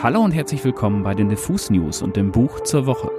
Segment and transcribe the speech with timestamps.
[0.00, 3.10] Hallo und herzlich willkommen bei den Diffus News und dem Buch zur Woche.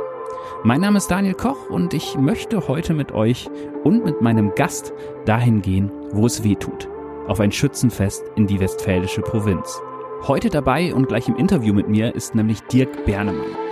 [0.64, 3.50] Mein Name ist Daniel Koch und ich möchte heute mit euch
[3.84, 4.94] und mit meinem Gast
[5.26, 6.88] dahin gehen, wo es weh tut.
[7.28, 9.78] Auf ein Schützenfest in die westfälische Provinz.
[10.26, 13.69] Heute dabei und gleich im Interview mit mir ist nämlich Dirk Bernemann.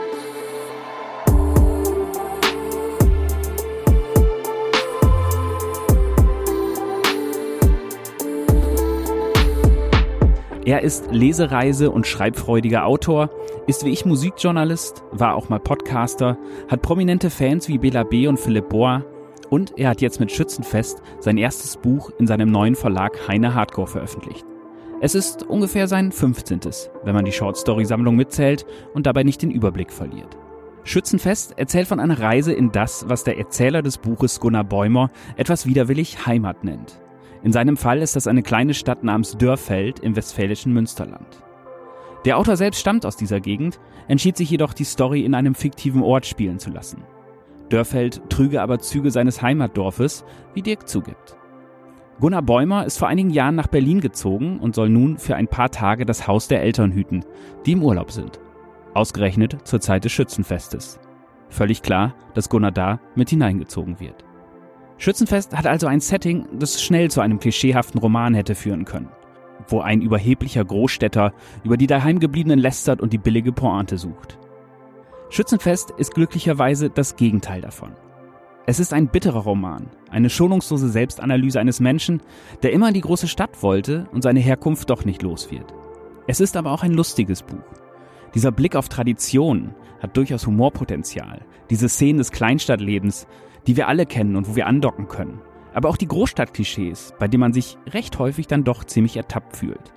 [10.68, 13.29] Er ist Lesereise- und schreibfreudiger Autor,
[13.67, 18.27] ist wie ich Musikjournalist, war auch mal Podcaster, hat prominente Fans wie Bela B.
[18.27, 19.05] und Philipp Bohr
[19.49, 23.88] und er hat jetzt mit Schützenfest sein erstes Buch in seinem neuen Verlag Heine Hardcore
[23.88, 24.45] veröffentlicht.
[24.99, 26.59] Es ist ungefähr sein 15.
[27.05, 30.38] wenn man die Shortstory-Sammlung mitzählt und dabei nicht den Überblick verliert.
[30.84, 35.66] Schützenfest erzählt von einer Reise in das, was der Erzähler des Buches Gunnar Bäumer etwas
[35.66, 36.99] widerwillig Heimat nennt.
[37.44, 41.44] In seinem Fall ist das eine kleine Stadt namens Dörfeld im westfälischen Münsterland.
[42.26, 46.02] Der Autor selbst stammt aus dieser Gegend, entschied sich jedoch, die Story in einem fiktiven
[46.02, 47.03] Ort spielen zu lassen.
[47.70, 51.38] Dörfeld trüge aber Züge seines Heimatdorfes, wie Dirk zugibt.
[52.20, 55.70] Gunnar Bäumer ist vor einigen Jahren nach Berlin gezogen und soll nun für ein paar
[55.70, 57.23] Tage das Haus der Eltern hüten,
[57.66, 58.39] die im Urlaub sind.
[58.94, 61.00] Ausgerechnet zur Zeit des Schützenfestes.
[61.50, 64.26] Völlig klar, dass Gunnar da mit hineingezogen wird.
[64.98, 69.09] Schützenfest hat also ein Setting, das schnell zu einem klischeehaften Roman hätte führen können,
[69.67, 74.39] wo ein überheblicher Großstädter über die daheimgebliebenen lästert und die billige Pointe sucht.
[75.30, 77.92] Schützenfest ist glücklicherweise das Gegenteil davon.
[78.66, 82.22] Es ist ein bitterer Roman, eine schonungslose Selbstanalyse eines Menschen,
[82.64, 85.73] der immer in die große Stadt wollte und seine Herkunft doch nicht los wird.
[86.28, 87.64] Es ist aber auch ein lustiges Buch.
[88.36, 91.45] Dieser Blick auf Tradition hat durchaus Humorpotenzial.
[91.70, 93.26] Diese Szenen des Kleinstadtlebens,
[93.66, 95.41] die wir alle kennen und wo wir andocken können.
[95.73, 99.94] Aber auch die Großstadtklischees, bei denen man sich recht häufig dann doch ziemlich ertappt fühlt.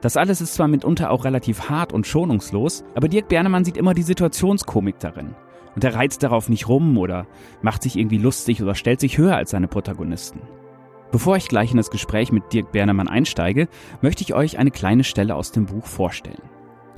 [0.00, 3.94] Das alles ist zwar mitunter auch relativ hart und schonungslos, aber Dirk Bernemann sieht immer
[3.94, 5.34] die Situationskomik darin.
[5.74, 7.26] Und er reizt darauf nicht rum oder
[7.60, 10.40] macht sich irgendwie lustig oder stellt sich höher als seine Protagonisten.
[11.12, 13.68] Bevor ich gleich in das Gespräch mit Dirk Bernemann einsteige,
[14.00, 16.42] möchte ich euch eine kleine Stelle aus dem Buch vorstellen.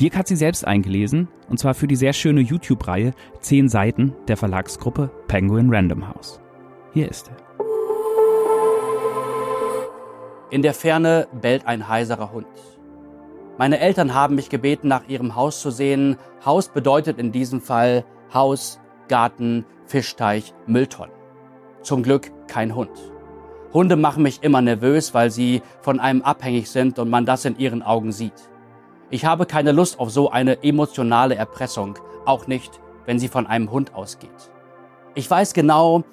[0.01, 4.37] Dirk hat sie selbst eingelesen, und zwar für die sehr schöne YouTube-Reihe 10 Seiten der
[4.37, 6.41] Verlagsgruppe Penguin Random House.
[6.93, 7.37] Hier ist er.
[10.51, 12.47] In der Ferne bellt ein heiserer Hund.
[13.59, 16.17] Meine Eltern haben mich gebeten, nach ihrem Haus zu sehen.
[16.45, 18.79] Haus bedeutet in diesem Fall Haus,
[19.09, 21.15] Garten, Fischteich, Mülltonnen.
[21.83, 22.97] Zum Glück kein Hund.
[23.73, 27.59] Hunde machen mich immer nervös, weil sie von einem abhängig sind und man das in
[27.59, 28.49] ihren Augen sieht.
[29.11, 33.71] Ich habe keine Lust auf so eine emotionale Erpressung, auch nicht, wenn sie von einem
[33.71, 34.51] Hund ausgeht.
[35.15, 36.05] Ich weiß genau,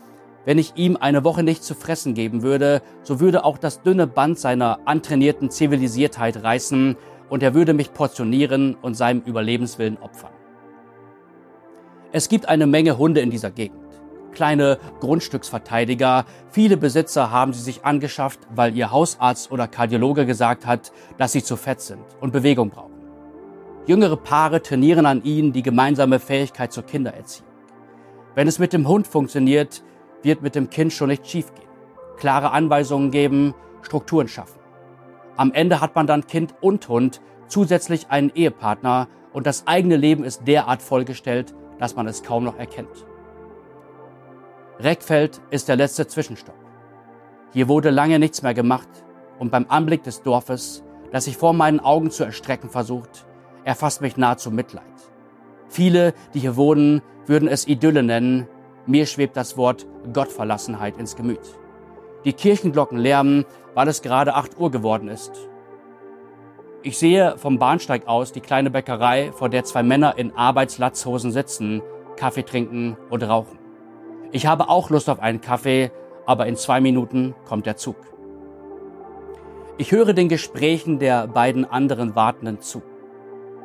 [0.45, 4.07] wenn ich ihm eine Woche nicht zu fressen geben würde, so würde auch das dünne
[4.07, 6.95] Band seiner antrainierten Zivilisiertheit reißen
[7.29, 10.31] und er würde mich portionieren und seinem Überlebenswillen opfern.
[12.13, 13.84] Es gibt eine Menge Hunde in dieser Gegend.
[14.35, 16.25] Kleine Grundstücksverteidiger.
[16.51, 21.44] Viele Besitzer haben sie sich angeschafft, weil ihr Hausarzt oder Kardiologe gesagt hat, dass sie
[21.44, 22.94] zu fett sind und Bewegung brauchen.
[23.88, 27.50] Jüngere Paare trainieren an ihnen die gemeinsame Fähigkeit zur Kindererziehung.
[28.35, 29.84] Wenn es mit dem Hund funktioniert,
[30.22, 31.69] wird mit dem Kind schon nicht schiefgehen.
[32.17, 33.53] Klare Anweisungen geben,
[33.84, 34.59] Strukturen schaffen.
[35.38, 40.23] Am Ende hat man dann Kind und Hund, zusätzlich einen Ehepartner und das eigene Leben
[40.23, 43.06] ist derart vollgestellt, dass man es kaum noch erkennt.
[44.80, 46.56] Reckfeld ist der letzte Zwischenstopp.
[47.53, 48.90] Hier wurde lange nichts mehr gemacht
[49.40, 53.25] und beim Anblick des Dorfes, das sich vor meinen Augen zu erstrecken versucht,
[53.64, 54.84] erfasst mich nahezu Mitleid.
[55.69, 58.47] Viele, die hier wohnen, würden es Idylle nennen,
[58.85, 61.40] mir schwebt das Wort Gottverlassenheit ins Gemüt.
[62.25, 65.31] Die Kirchenglocken lärmen, weil es gerade 8 Uhr geworden ist.
[66.84, 71.81] Ich sehe vom Bahnsteig aus die kleine Bäckerei, vor der zwei Männer in Arbeitslatzhosen sitzen,
[72.18, 73.65] Kaffee trinken und rauchen.
[74.31, 75.91] Ich habe auch Lust auf einen Kaffee,
[76.25, 77.96] aber in zwei Minuten kommt der Zug.
[79.78, 82.81] Ich höre den Gesprächen der beiden anderen Wartenden zu.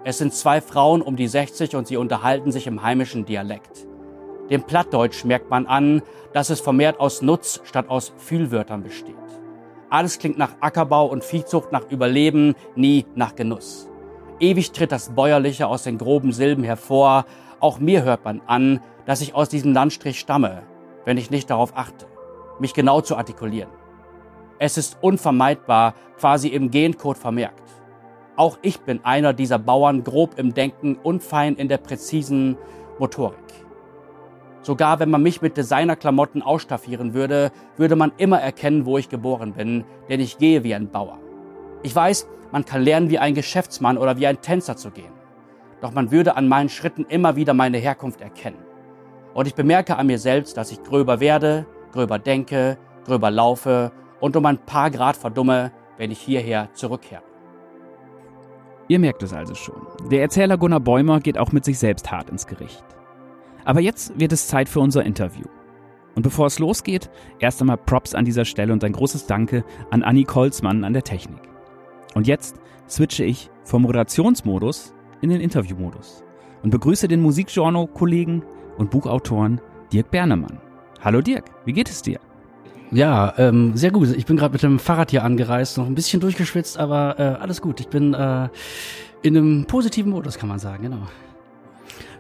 [0.05, 3.87] Es sind zwei Frauen um die 60 und sie unterhalten sich im heimischen Dialekt.
[4.51, 6.03] Dem Plattdeutsch merkt man an,
[6.33, 9.15] dass es vermehrt aus Nutz statt aus Fühlwörtern besteht.
[9.89, 13.89] Alles klingt nach Ackerbau und Viehzucht, nach Überleben, nie nach Genuss.
[14.41, 17.27] Ewig tritt das Bäuerliche aus den groben Silben hervor.
[17.61, 20.63] Auch mir hört man an, dass ich aus diesem Landstrich stamme,
[21.05, 22.07] wenn ich nicht darauf achte,
[22.61, 23.73] mich genau zu artikulieren.
[24.61, 27.65] Es ist unvermeidbar, quasi im Gencode vermerkt.
[28.37, 32.57] Auch ich bin einer dieser Bauern, grob im Denken, unfein in der präzisen
[33.01, 33.35] Motorik.
[34.63, 39.55] Sogar wenn man mich mit Designerklamotten ausstaffieren würde, würde man immer erkennen, wo ich geboren
[39.55, 41.19] bin, denn ich gehe wie ein Bauer.
[41.83, 45.13] Ich weiß, man kann lernen, wie ein Geschäftsmann oder wie ein Tänzer zu gehen.
[45.81, 48.70] doch man würde an meinen Schritten immer wieder meine Herkunft erkennen.
[49.35, 54.37] Und ich bemerke an mir selbst, dass ich gröber werde, gröber denke, gröber laufe und
[54.37, 57.23] um ein paar Grad verdumme, wenn ich hierher zurückkehre.
[58.89, 59.87] Ihr merkt es also schon.
[60.11, 62.85] Der Erzähler Gunnar Bäumer geht auch mit sich selbst hart ins Gericht.
[63.65, 65.47] Aber jetzt wird es Zeit für unser Interview.
[66.17, 70.03] Und bevor es losgeht, erst einmal Props an dieser Stelle und ein großes Danke an
[70.03, 71.41] Anni Kolzmann an der Technik.
[72.15, 72.57] Und jetzt
[72.89, 76.25] switche ich vom Moderationsmodus in den Interviewmodus
[76.63, 78.43] und begrüße den Musikjournal-Kollegen
[78.81, 79.61] und Buchautoren
[79.93, 80.59] Dirk Bernemann.
[81.03, 82.19] Hallo Dirk, wie geht es dir?
[82.91, 84.09] Ja, ähm, sehr gut.
[84.17, 87.61] Ich bin gerade mit dem Fahrrad hier angereist, noch ein bisschen durchgeschwitzt, aber äh, alles
[87.61, 87.79] gut.
[87.79, 88.49] Ich bin äh,
[89.23, 91.07] in einem positiven Modus, kann man sagen, genau.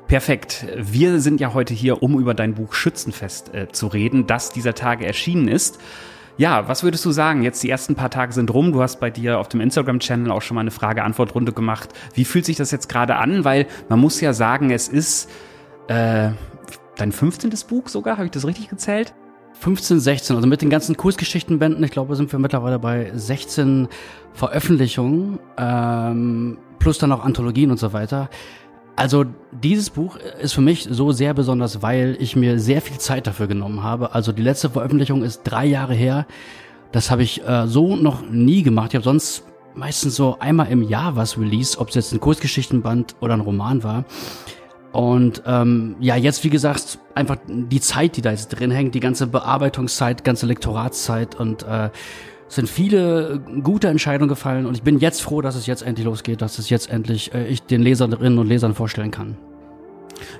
[0.07, 0.67] Perfekt.
[0.77, 4.75] Wir sind ja heute hier, um über dein Buch Schützenfest äh, zu reden, das dieser
[4.75, 5.81] Tage erschienen ist.
[6.37, 7.43] Ja, was würdest du sagen?
[7.43, 8.73] Jetzt die ersten paar Tage sind rum.
[8.73, 11.91] Du hast bei dir auf dem Instagram-Channel auch schon mal eine Frage-Antwort-Runde gemacht.
[12.15, 13.45] Wie fühlt sich das jetzt gerade an?
[13.45, 15.29] Weil man muss ja sagen, es ist
[15.91, 16.31] äh,
[16.97, 17.51] dein 15.
[17.69, 18.17] Buch sogar.
[18.17, 19.13] Habe ich das richtig gezählt?
[19.55, 23.89] 15, 16, also mit den ganzen Kursgeschichtenbänden, ich glaube, sind wir mittlerweile bei 16
[24.33, 28.31] Veröffentlichungen, ähm, plus dann auch Anthologien und so weiter.
[28.97, 33.27] Also dieses Buch ist für mich so sehr besonders, weil ich mir sehr viel Zeit
[33.27, 34.15] dafür genommen habe.
[34.15, 36.27] Also die letzte Veröffentlichung ist drei Jahre her.
[36.93, 38.91] Das habe ich äh, so noch nie gemacht.
[38.91, 39.45] Ich habe sonst
[39.75, 43.83] meistens so einmal im Jahr was released, ob es jetzt ein Kurzgeschichtenband oder ein Roman
[43.83, 44.05] war.
[44.93, 49.01] Und ähm, ja, jetzt wie gesagt, einfach die Zeit, die da jetzt drin hängt, die
[49.01, 51.91] ganze Bearbeitungszeit, ganze Lektoratszeit und äh,
[52.49, 56.43] sind viele gute Entscheidungen gefallen und ich bin jetzt froh, dass es jetzt endlich losgeht,
[56.43, 59.37] dass es jetzt endlich äh, ich den Leserinnen und Lesern vorstellen kann.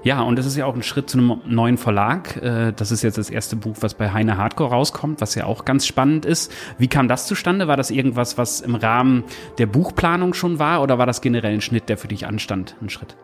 [0.03, 2.37] Ja, und es ist ja auch ein Schritt zu einem neuen Verlag.
[2.37, 5.65] Äh, das ist jetzt das erste Buch, was bei Heine Hardcore rauskommt, was ja auch
[5.65, 6.53] ganz spannend ist.
[6.79, 7.69] Wie kam das zustande?
[7.69, 9.25] War das irgendwas, was im Rahmen
[9.59, 12.91] der Buchplanung schon war oder war das generell ein Schnitt, der für dich anstand, ein
[12.91, 13.17] Schritt?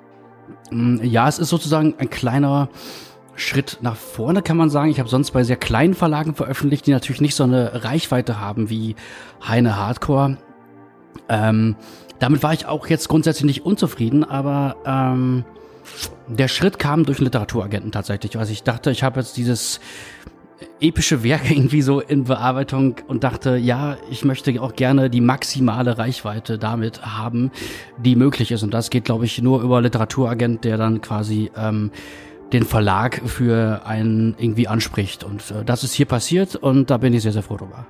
[0.70, 2.68] Mm, ja, es ist sozusagen ein kleiner
[3.34, 4.90] Schritt nach vorne, kann man sagen.
[4.90, 8.70] Ich habe sonst bei sehr kleinen Verlagen veröffentlicht, die natürlich nicht so eine Reichweite haben
[8.70, 8.96] wie
[9.46, 10.38] Heine Hardcore.
[11.28, 11.76] Ähm,
[12.18, 15.44] damit war ich auch jetzt grundsätzlich nicht unzufrieden, aber ähm,
[16.28, 18.38] der Schritt kam durch einen Literaturagenten tatsächlich.
[18.38, 19.80] Also ich dachte, ich habe jetzt dieses
[20.80, 25.98] epische Werk irgendwie so in Bearbeitung und dachte, ja, ich möchte auch gerne die maximale
[25.98, 27.50] Reichweite damit haben,
[27.98, 28.62] die möglich ist.
[28.62, 31.90] Und das geht, glaube ich, nur über Literaturagent, der dann quasi ähm,
[32.52, 35.24] den Verlag für einen irgendwie anspricht.
[35.24, 37.86] Und äh, das ist hier passiert und da bin ich sehr, sehr froh drüber.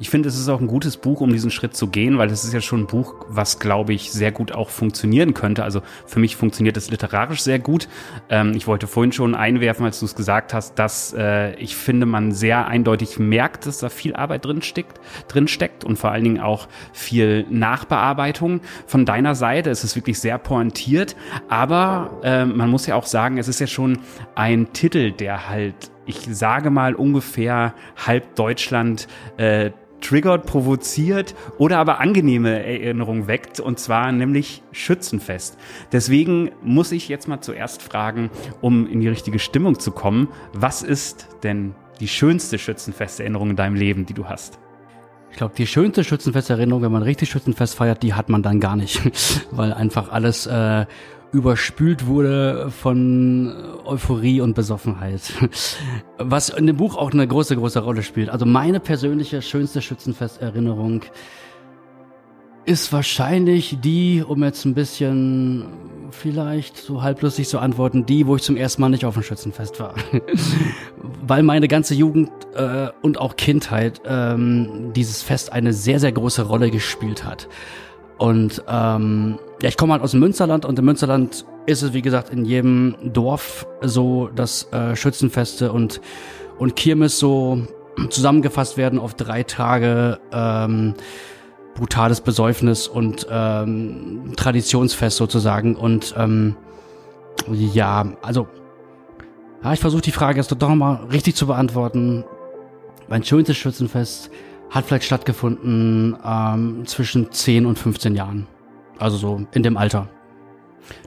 [0.00, 2.44] Ich finde, es ist auch ein gutes Buch, um diesen Schritt zu gehen, weil es
[2.44, 5.64] ist ja schon ein Buch, was, glaube ich, sehr gut auch funktionieren könnte.
[5.64, 7.88] Also für mich funktioniert es literarisch sehr gut.
[8.28, 12.06] Ähm, ich wollte vorhin schon einwerfen, als du es gesagt hast, dass äh, ich finde,
[12.06, 16.24] man sehr eindeutig merkt, dass da viel Arbeit drin steckt, drin steckt und vor allen
[16.24, 19.70] Dingen auch viel Nachbearbeitung von deiner Seite.
[19.70, 21.16] Es ist wirklich sehr pointiert,
[21.48, 23.98] aber äh, man muss ja auch sagen, es ist ja schon
[24.36, 27.74] ein Titel, der halt ich sage mal ungefähr
[28.06, 35.58] halb Deutschland äh, triggert, provoziert oder aber angenehme Erinnerungen weckt, und zwar nämlich Schützenfest.
[35.92, 38.30] Deswegen muss ich jetzt mal zuerst fragen,
[38.60, 43.74] um in die richtige Stimmung zu kommen, was ist denn die schönste Schützenfesterinnerung in deinem
[43.74, 44.58] Leben, die du hast?
[45.30, 48.76] Ich glaube, die schönste Schützenfesterinnerung, wenn man richtig Schützenfest feiert, die hat man dann gar
[48.76, 49.02] nicht,
[49.50, 50.86] weil einfach alles äh,
[51.32, 55.20] überspült wurde von Euphorie und Besoffenheit.
[56.18, 58.30] Was in dem Buch auch eine große, große Rolle spielt.
[58.30, 61.02] Also meine persönliche schönste Schützenfesterinnerung
[62.64, 65.64] ist wahrscheinlich die, um jetzt ein bisschen
[66.10, 69.80] vielleicht so halblustig zu antworten, die, wo ich zum ersten Mal nicht auf dem Schützenfest
[69.80, 69.94] war.
[71.26, 76.42] Weil meine ganze Jugend äh, und auch Kindheit ähm, dieses Fest eine sehr, sehr große
[76.42, 77.48] Rolle gespielt hat.
[78.18, 82.02] Und ähm, ja, ich komme halt aus dem Münsterland und im Münsterland ist es, wie
[82.02, 86.00] gesagt, in jedem Dorf so, dass äh, Schützenfeste und,
[86.58, 87.62] und Kirmes so
[88.10, 90.94] zusammengefasst werden auf drei Tage ähm,
[91.74, 95.76] brutales Besäufnis und ähm, Traditionsfest sozusagen.
[95.76, 96.56] Und ähm,
[97.50, 98.48] ja, also
[99.62, 102.24] ja, ich versuche die Frage jetzt doch mal richtig zu beantworten.
[103.08, 104.30] Mein schönstes Schützenfest
[104.70, 108.46] hat vielleicht stattgefunden ähm, zwischen 10 und 15 Jahren.
[108.98, 110.08] Also so in dem Alter.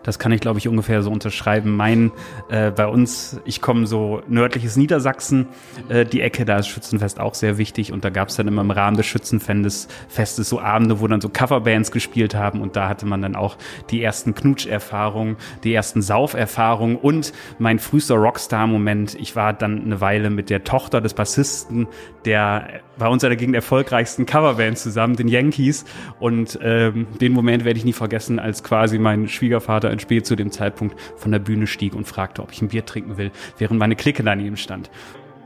[0.03, 1.75] Das kann ich, glaube ich, ungefähr so unterschreiben.
[1.75, 2.11] Mein,
[2.49, 5.47] äh, bei uns, ich komme so nördliches Niedersachsen,
[5.89, 8.61] äh, die Ecke, da ist Schützenfest auch sehr wichtig und da gab es dann immer
[8.61, 12.87] im Rahmen des Schützenfestes Festes so Abende, wo dann so Coverbands gespielt haben und da
[12.87, 13.57] hatte man dann auch
[13.89, 19.15] die ersten Knutscherfahrungen, die ersten Sauferfahrungen und mein frühester Rockstar-Moment.
[19.15, 21.87] Ich war dann eine Weile mit der Tochter des Bassisten
[22.25, 25.85] der bei uns in der Gegend erfolgreichsten Coverband zusammen, den Yankees
[26.19, 30.35] und ähm, den Moment werde ich nie vergessen, als quasi mein Schwiegervater ins Spiel zu
[30.35, 33.79] dem Zeitpunkt von der Bühne stieg und fragte, ob ich ein Bier trinken will, während
[33.79, 34.89] meine Clique daneben stand.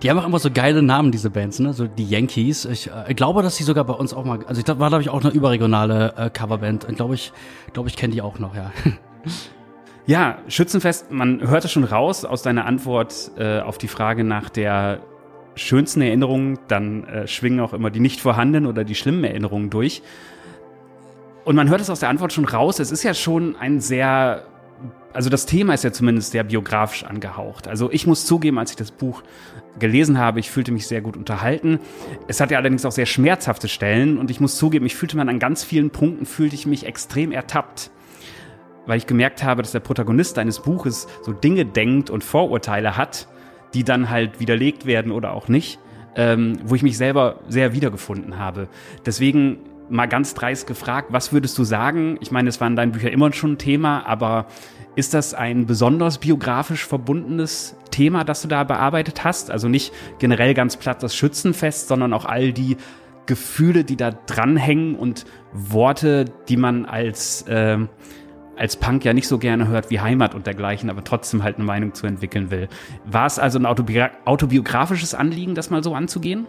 [0.03, 1.73] Die haben auch immer so geile Namen, diese Bands, ne?
[1.73, 2.65] So die Yankees.
[2.65, 5.09] Ich äh, glaube, dass die sogar bei uns auch mal, also ich war, glaube ich,
[5.09, 6.85] auch eine überregionale äh, Coverband.
[6.89, 7.31] Ich glaube, ich,
[7.73, 8.71] glaube ich, kenne die auch noch, ja.
[10.07, 14.99] Ja, Schützenfest, man hörte schon raus aus deiner Antwort äh, auf die Frage nach der
[15.55, 20.03] schönsten Erinnerung, dann äh, schwingen auch immer die nicht vorhandenen oder die schlimmen Erinnerungen durch.
[21.45, 24.43] Und man hört es aus der Antwort schon raus, es ist ja schon ein sehr,
[25.13, 27.67] also das Thema ist ja zumindest sehr biografisch angehaucht.
[27.67, 29.21] Also ich muss zugeben, als ich das Buch
[29.79, 31.79] gelesen habe, ich fühlte mich sehr gut unterhalten.
[32.27, 35.29] Es hat ja allerdings auch sehr schmerzhafte Stellen und ich muss zugeben, ich fühlte man
[35.29, 37.91] an ganz vielen Punkten fühlte ich mich extrem ertappt
[38.87, 43.27] weil ich gemerkt habe, dass der Protagonist eines Buches so Dinge denkt und Vorurteile hat,
[43.73, 45.79] die dann halt widerlegt werden oder auch nicht,
[46.15, 48.67] ähm, wo ich mich selber sehr wiedergefunden habe.
[49.05, 49.57] Deswegen
[49.89, 52.17] mal ganz dreist gefragt, was würdest du sagen?
[52.21, 54.47] Ich meine, es war in deinen Büchern immer schon ein Thema, aber
[54.95, 59.51] ist das ein besonders biografisch verbundenes Thema, das du da bearbeitet hast?
[59.51, 62.77] Also nicht generell ganz platt das Schützenfest, sondern auch all die
[63.25, 67.79] Gefühle, die da dranhängen und Worte, die man als äh,
[68.57, 71.65] als Punk ja nicht so gerne hört wie Heimat und dergleichen, aber trotzdem halt eine
[71.65, 72.69] Meinung zu entwickeln will.
[73.05, 76.45] War es also ein autobi autobiografisches Anliegen, das mal so anzugehen?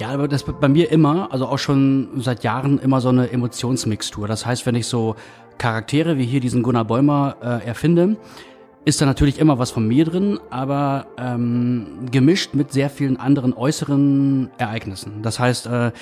[0.00, 4.26] Ja, aber das bei mir immer, also auch schon seit Jahren immer so eine Emotionsmixtur.
[4.26, 5.14] Das heißt, wenn ich so
[5.58, 8.16] Charaktere wie hier diesen Gunnar Bäumer äh, erfinde,
[8.86, 13.52] ist da natürlich immer was von mir drin, aber ähm, gemischt mit sehr vielen anderen
[13.52, 15.20] äußeren Ereignissen.
[15.20, 15.92] Das heißt, äh,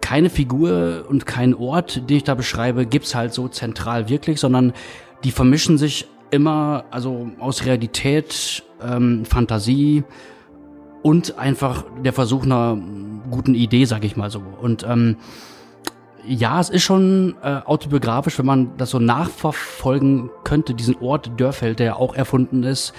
[0.00, 4.72] keine Figur und kein Ort, den ich da beschreibe, gibt's halt so zentral wirklich, sondern
[5.22, 10.02] die vermischen sich immer, also aus Realität, ähm, Fantasie
[11.02, 12.78] und einfach der Versuch einer
[13.30, 14.42] guten Idee, sag ich mal so.
[14.60, 15.16] Und ähm,
[16.24, 21.80] ja, es ist schon äh, autobiografisch, wenn man das so nachverfolgen könnte, diesen Ort Dörfeld,
[21.80, 22.92] der auch erfunden ist.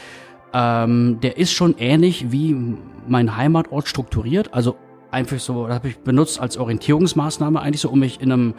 [0.54, 2.56] Ähm, der ist schon ähnlich wie
[3.08, 4.76] mein Heimatort strukturiert, also
[5.10, 8.54] einfach so, das habe ich benutzt als Orientierungsmaßnahme, eigentlich so, um mich in einem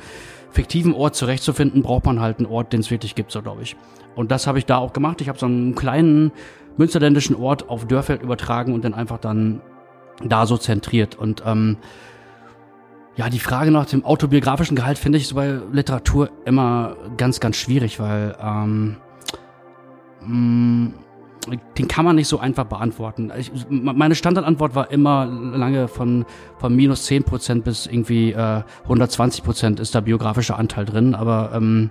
[0.54, 3.76] fiktiven Ort zurechtzufinden, braucht man halt einen Ort, den es wirklich gibt, so glaube ich.
[4.14, 5.20] Und das habe ich da auch gemacht.
[5.20, 6.30] Ich habe so einen kleinen
[6.76, 9.61] münsterländischen Ort auf Dörfeld übertragen und dann einfach dann
[10.25, 11.16] da so zentriert.
[11.16, 11.76] Und ähm,
[13.16, 17.56] ja, die Frage nach dem autobiografischen Gehalt finde ich so bei Literatur immer ganz, ganz
[17.56, 18.96] schwierig, weil ähm,
[20.20, 20.94] mh, mm,
[21.76, 23.30] den kann man nicht so einfach beantworten.
[23.38, 26.24] Ich, meine Standardantwort war immer lange von,
[26.58, 31.50] von minus zehn Prozent bis irgendwie äh, 120 Prozent ist da biografischer Anteil drin, aber
[31.54, 31.90] ähm,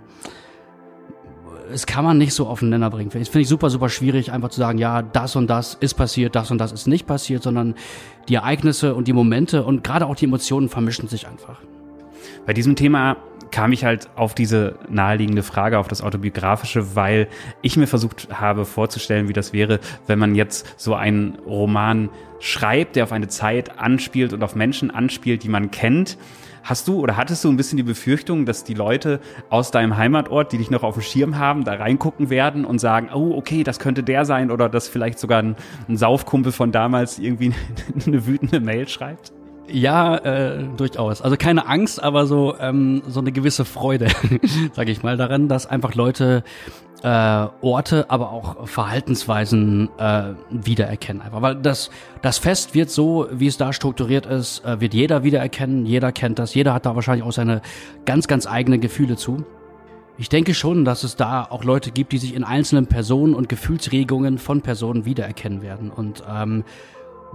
[1.71, 3.09] es kann man nicht so auf den Nenner bringen.
[3.13, 6.35] Das finde ich super, super schwierig, einfach zu sagen, ja, das und das ist passiert,
[6.35, 7.75] das und das ist nicht passiert, sondern
[8.29, 11.61] die Ereignisse und die Momente und gerade auch die Emotionen vermischen sich einfach.
[12.45, 13.17] Bei diesem Thema
[13.53, 17.27] kam ich halt auf diese naheliegende Frage, auf das Autobiografische, weil
[17.61, 22.95] ich mir versucht habe vorzustellen, wie das wäre, wenn man jetzt so einen Roman schreibt,
[22.95, 26.17] der auf eine Zeit anspielt und auf Menschen anspielt, die man kennt.
[26.63, 29.19] Hast du oder hattest du ein bisschen die Befürchtung, dass die Leute
[29.51, 33.09] aus deinem Heimatort, die dich noch auf dem Schirm haben, da reingucken werden und sagen,
[33.13, 35.55] oh, okay, das könnte der sein oder dass vielleicht sogar ein,
[35.87, 37.53] ein Saufkumpel von damals irgendwie
[38.07, 39.31] eine wütende Mail schreibt?
[39.67, 41.21] Ja, äh, durchaus.
[41.21, 44.07] Also keine Angst, aber so ähm, so eine gewisse Freude,
[44.73, 46.43] sage ich mal, daran, dass einfach Leute
[47.01, 51.21] äh, Orte, aber auch Verhaltensweisen äh, wiedererkennen.
[51.21, 51.91] Einfach, weil das
[52.21, 55.85] das Fest wird so, wie es da strukturiert ist, äh, wird jeder wiedererkennen.
[55.85, 56.53] Jeder kennt das.
[56.53, 57.61] Jeder hat da wahrscheinlich auch seine
[58.05, 59.45] ganz ganz eigenen Gefühle zu.
[60.17, 63.49] Ich denke schon, dass es da auch Leute gibt, die sich in einzelnen Personen und
[63.49, 66.63] Gefühlsregungen von Personen wiedererkennen werden und ähm,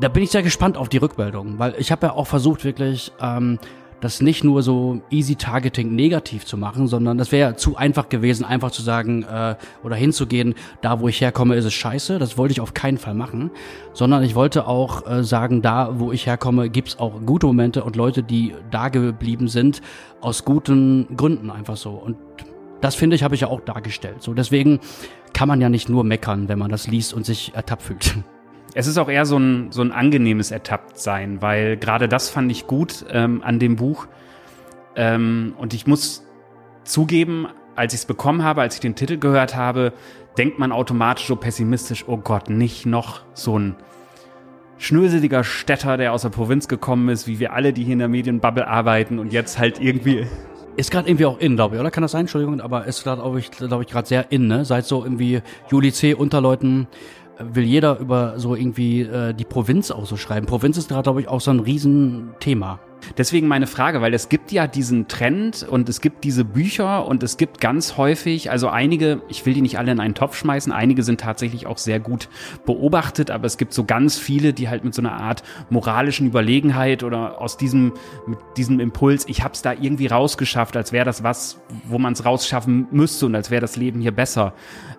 [0.01, 3.13] da bin ich sehr gespannt auf die Rückmeldung, weil ich habe ja auch versucht, wirklich
[3.21, 3.59] ähm,
[4.01, 8.09] das nicht nur so easy Targeting negativ zu machen, sondern das wäre ja zu einfach
[8.09, 12.19] gewesen, einfach zu sagen äh, oder hinzugehen, da wo ich herkomme, ist es scheiße.
[12.19, 13.51] Das wollte ich auf keinen Fall machen,
[13.93, 17.97] sondern ich wollte auch äh, sagen, da wo ich herkomme, gibt's auch gute Momente und
[17.97, 19.83] Leute, die da geblieben sind,
[20.21, 21.91] aus guten Gründen einfach so.
[21.91, 22.17] Und
[22.81, 24.23] das finde ich, habe ich ja auch dargestellt.
[24.23, 24.79] So deswegen
[25.33, 28.15] kann man ja nicht nur meckern, wenn man das liest und sich ertappt fühlt.
[28.75, 32.67] Es ist auch eher so ein, so ein angenehmes Ertapptsein, weil gerade das fand ich
[32.67, 34.07] gut ähm, an dem Buch.
[34.95, 36.25] Ähm, und ich muss
[36.85, 39.93] zugeben, als ich es bekommen habe, als ich den Titel gehört habe,
[40.37, 43.77] denkt man automatisch so pessimistisch, oh Gott, nicht noch so ein
[44.79, 48.09] schnöseliger Städter, der aus der Provinz gekommen ist, wie wir alle, die hier in der
[48.09, 50.27] Medienbubble arbeiten und jetzt halt irgendwie
[50.79, 51.91] ist gerade irgendwie auch in, glaube ich, oder?
[51.91, 52.21] Kann das sein?
[52.21, 54.65] Entschuldigung, aber ist gerade, glaube ich, glaube ich, gerade sehr in, ne?
[54.65, 56.15] Seit so irgendwie Juli C.
[56.15, 56.87] Unterleuten
[57.39, 60.47] will jeder über so irgendwie äh, die Provinz auch so schreiben.
[60.47, 62.81] Provinz ist gerade, glaube ich, auch so ein Riesenthema.
[63.17, 67.23] Deswegen meine Frage, weil es gibt ja diesen Trend und es gibt diese Bücher und
[67.23, 70.73] es gibt ganz häufig, also einige, ich will die nicht alle in einen Topf schmeißen,
[70.73, 72.29] einige sind tatsächlich auch sehr gut
[72.67, 77.03] beobachtet, aber es gibt so ganz viele, die halt mit so einer Art moralischen Überlegenheit
[77.03, 77.93] oder aus diesem,
[78.27, 82.25] mit diesem Impuls, ich hab's da irgendwie rausgeschafft, als wäre das was, wo man es
[82.25, 84.55] rausschaffen müsste und als wäre das Leben hier besser.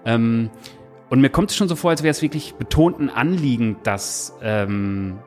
[0.05, 0.49] Ähm,
[1.09, 4.33] und mir kommt es schon so vor, als wäre es wirklich betont ein Anliegen, das
[4.41, 5.19] ähm,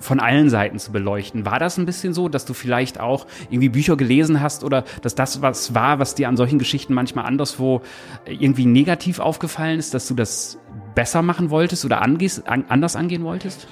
[0.00, 1.44] von allen Seiten zu beleuchten.
[1.44, 5.14] War das ein bisschen so, dass du vielleicht auch irgendwie Bücher gelesen hast oder dass
[5.14, 7.82] das was war, was dir an solchen Geschichten manchmal anderswo
[8.26, 10.58] irgendwie negativ aufgefallen ist, dass du das
[10.94, 13.66] besser machen wolltest oder angehst, an, anders angehen wolltest?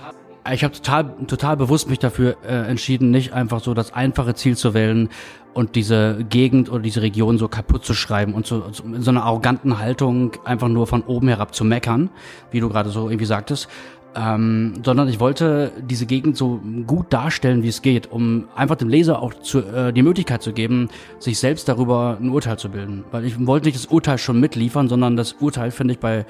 [0.53, 4.57] Ich habe total, total bewusst mich dafür äh, entschieden, nicht einfach so das einfache Ziel
[4.57, 5.09] zu wählen
[5.55, 9.11] und diese Gegend oder diese Region so kaputt zu schreiben und so, so in so
[9.11, 12.11] einer arroganten Haltung einfach nur von oben herab zu meckern,
[12.51, 13.69] wie du gerade so irgendwie sagtest,
[14.17, 18.89] ähm, sondern ich wollte diese Gegend so gut darstellen, wie es geht, um einfach dem
[18.89, 20.89] Leser auch zu, äh, die Möglichkeit zu geben,
[21.19, 23.05] sich selbst darüber ein Urteil zu bilden.
[23.11, 26.25] Weil ich wollte nicht das Urteil schon mitliefern, sondern das Urteil finde ich bei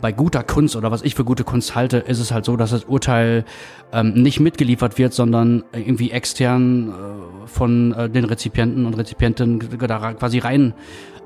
[0.00, 2.70] bei guter Kunst oder was ich für gute Kunst halte, ist es halt so, dass
[2.70, 3.44] das Urteil
[3.92, 10.14] ähm, nicht mitgeliefert wird, sondern irgendwie extern äh, von äh, den Rezipienten und Rezipientinnen da
[10.14, 10.74] quasi rein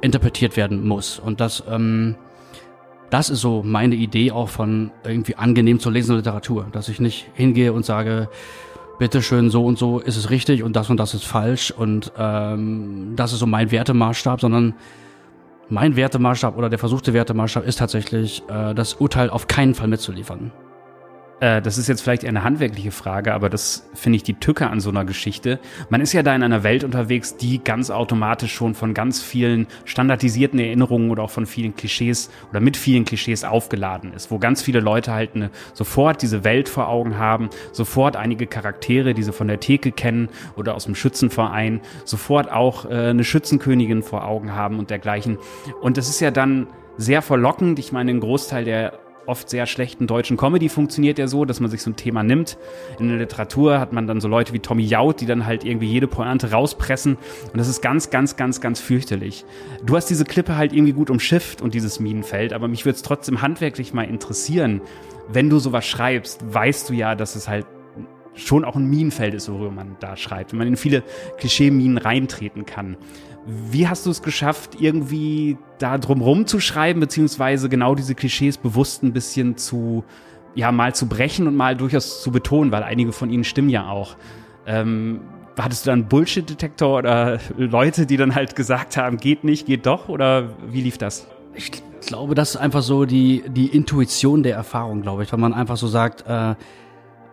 [0.01, 1.19] interpretiert werden muss.
[1.19, 2.17] Und das, ähm,
[3.11, 7.29] das ist so meine Idee auch von irgendwie angenehm zu lesender Literatur, dass ich nicht
[7.35, 8.29] hingehe und sage,
[8.99, 13.15] bitteschön, so und so ist es richtig und das und das ist falsch und ähm,
[13.17, 14.75] das ist so mein Wertemaßstab, sondern
[15.73, 20.53] mein Wertemaßstab oder der versuchte Wertemaßstab ist tatsächlich, äh, das Urteil auf keinen Fall mitzuliefern.
[21.43, 24.71] Äh, das ist jetzt vielleicht eher eine handwerkliche Frage, aber das finde ich die Tücke
[24.71, 25.59] an so einer Geschichte.
[25.91, 29.67] Man ist ja da in einer Welt unterwegs, die ganz automatisch schon von ganz vielen
[29.85, 34.63] standardisierten Erinnerungen oder auch von vielen Klischees oder mit vielen Klischees aufgeladen ist, wo ganz
[34.63, 39.33] viele Leute halt eine, sofort diese Welt vor Augen haben, sofort einige Charaktere, die sie
[39.33, 44.55] von der Theke kennen oder aus dem Schützenverein, sofort auch äh, eine Schützenkönigin vor Augen
[44.55, 45.39] haben und dergleichen.
[45.81, 46.69] Und das ist ja dann
[46.99, 47.81] sehr verlockend.
[47.81, 51.71] Ich meine, ein Großteil der oft sehr schlechten deutschen Comedy funktioniert ja so, dass man
[51.71, 52.59] sich so ein Thema nimmt.
[52.99, 55.87] In der Literatur hat man dann so Leute wie Tommy Jaud, die dann halt irgendwie
[55.87, 57.17] jede Pointe rauspressen.
[57.53, 59.45] Und das ist ganz, ganz, ganz, ganz fürchterlich.
[59.85, 63.03] Du hast diese Klippe halt irgendwie gut umschifft und dieses Minenfeld, aber mich würde es
[63.03, 64.81] trotzdem handwerklich mal interessieren.
[65.29, 67.67] Wenn du sowas schreibst, weißt du ja, dass es halt
[68.35, 71.03] schon auch ein Minenfeld ist, worüber man da schreibt, wenn man in viele
[71.39, 72.97] Klischee-Minen reintreten kann.
[73.47, 79.03] Wie hast du es geschafft, irgendwie da drumrum zu schreiben, beziehungsweise genau diese Klischees bewusst
[79.03, 80.05] ein bisschen zu,
[80.55, 83.89] ja, mal zu brechen und mal durchaus zu betonen, weil einige von ihnen stimmen ja
[83.89, 84.17] auch.
[84.67, 85.21] Ähm,
[85.59, 90.09] hattest du dann Bullshit-Detektor oder Leute, die dann halt gesagt haben, geht nicht, geht doch,
[90.09, 91.27] oder wie lief das?
[91.55, 91.71] Ich
[92.07, 95.77] glaube, das ist einfach so die, die Intuition der Erfahrung, glaube ich, wenn man einfach
[95.77, 96.55] so sagt, äh,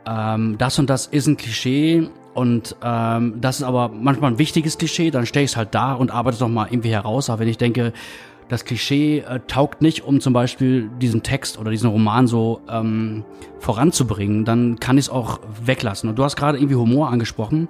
[0.06, 4.78] ähm, das und das ist ein Klischee und ähm, das ist aber manchmal ein wichtiges
[4.78, 7.30] Klischee, dann stelle ich es halt da und arbeite es nochmal irgendwie heraus.
[7.30, 7.92] Aber wenn ich denke,
[8.48, 13.26] das Klischee äh, taugt nicht, um zum Beispiel diesen Text oder diesen Roman so ähm,
[13.60, 16.10] voranzubringen, dann kann ich es auch weglassen.
[16.10, 17.68] Und du hast gerade irgendwie Humor angesprochen.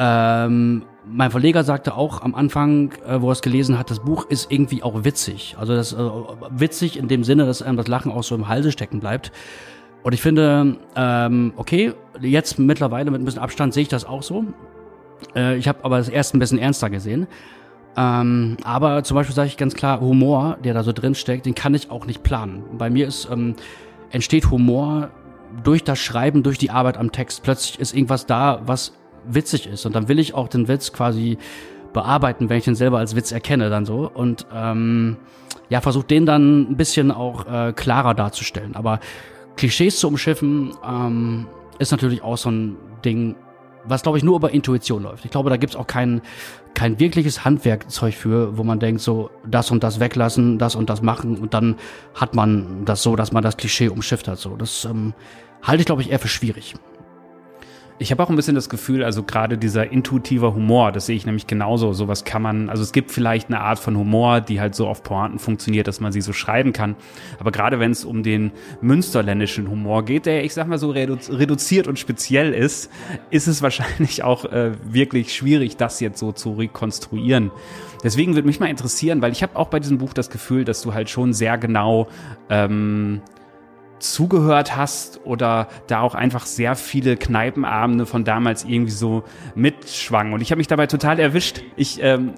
[0.00, 4.26] Ähm, mein Verleger sagte auch am Anfang, äh, wo er es gelesen hat, das Buch
[4.28, 5.54] ist irgendwie auch witzig.
[5.60, 5.98] Also das äh,
[6.50, 9.30] witzig in dem Sinne, dass einem das Lachen auch so im Halse stecken bleibt.
[10.02, 14.22] Und ich finde, ähm, okay, jetzt mittlerweile mit ein bisschen Abstand sehe ich das auch
[14.22, 14.44] so.
[15.34, 17.26] Äh, ich habe aber das erst ein bisschen ernster gesehen.
[17.96, 21.54] Ähm, aber zum Beispiel sage ich ganz klar, Humor, der da so drin steckt, den
[21.54, 22.64] kann ich auch nicht planen.
[22.78, 23.54] Bei mir ist, ähm,
[24.10, 25.10] entsteht Humor
[25.62, 27.42] durch das Schreiben, durch die Arbeit am Text.
[27.42, 28.94] Plötzlich ist irgendwas da, was
[29.26, 29.84] witzig ist.
[29.86, 31.38] Und dann will ich auch den Witz quasi
[31.92, 34.10] bearbeiten, wenn ich den selber als Witz erkenne, dann so.
[34.12, 35.18] Und ähm,
[35.68, 38.74] ja, versuche den dann ein bisschen auch äh, klarer darzustellen.
[38.74, 39.00] Aber
[39.56, 41.46] Klischees zu umschiffen, ähm,
[41.78, 43.36] ist natürlich auch so ein Ding,
[43.84, 45.24] was glaube ich nur über Intuition läuft.
[45.24, 46.22] Ich glaube, da gibt's auch kein,
[46.74, 51.02] kein wirkliches Handwerkzeug für, wo man denkt, so das und das weglassen, das und das
[51.02, 51.76] machen und dann
[52.14, 54.38] hat man das so, dass man das Klischee umschifft hat.
[54.38, 55.14] So, das ähm,
[55.62, 56.74] halte ich glaube ich eher für schwierig.
[57.98, 61.26] Ich habe auch ein bisschen das Gefühl, also gerade dieser intuitive Humor, das sehe ich
[61.26, 61.92] nämlich genauso.
[61.92, 65.02] Sowas kann man, also es gibt vielleicht eine Art von Humor, die halt so auf
[65.02, 66.96] Pointen funktioniert, dass man sie so schreiben kann.
[67.38, 68.50] Aber gerade wenn es um den
[68.80, 72.90] münsterländischen Humor geht, der, ich sag mal so reduziert und speziell ist,
[73.30, 77.50] ist es wahrscheinlich auch äh, wirklich schwierig, das jetzt so zu rekonstruieren.
[78.02, 80.82] Deswegen würde mich mal interessieren, weil ich habe auch bei diesem Buch das Gefühl, dass
[80.82, 82.08] du halt schon sehr genau
[82.48, 83.20] ähm,
[84.02, 90.32] zugehört hast oder da auch einfach sehr viele Kneipenabende von damals irgendwie so mitschwangen.
[90.32, 91.62] Und ich habe mich dabei total erwischt.
[91.76, 92.34] Ich, ähm,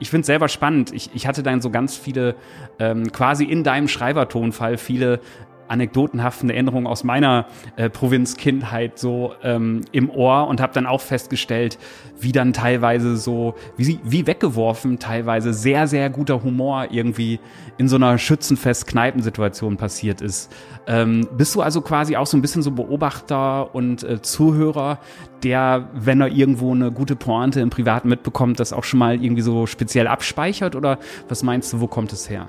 [0.00, 0.92] ich finde es selber spannend.
[0.92, 2.34] Ich, ich hatte dann so ganz viele,
[2.78, 5.20] ähm, quasi in deinem Schreibertonfall, viele
[5.68, 7.46] anekdotenhaften Erinnerungen aus meiner
[7.76, 11.78] äh, Provinzkindheit so ähm, im Ohr und habe dann auch festgestellt,
[12.18, 17.40] wie dann teilweise so, wie, wie weggeworfen, teilweise sehr, sehr guter Humor irgendwie
[17.78, 20.52] in so einer Schützenfest-Kneipensituation passiert ist.
[20.86, 24.98] Ähm, bist du also quasi auch so ein bisschen so Beobachter und äh, Zuhörer,
[25.42, 29.42] der, wenn er irgendwo eine gute Pointe im Privaten mitbekommt, das auch schon mal irgendwie
[29.42, 30.76] so speziell abspeichert?
[30.76, 30.98] Oder
[31.28, 32.46] was meinst du, wo kommt es her?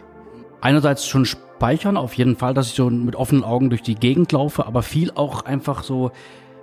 [0.62, 1.26] Einerseits schon
[1.56, 4.82] speichern, auf jeden Fall, dass ich so mit offenen Augen durch die Gegend laufe, aber
[4.82, 6.12] viel auch einfach so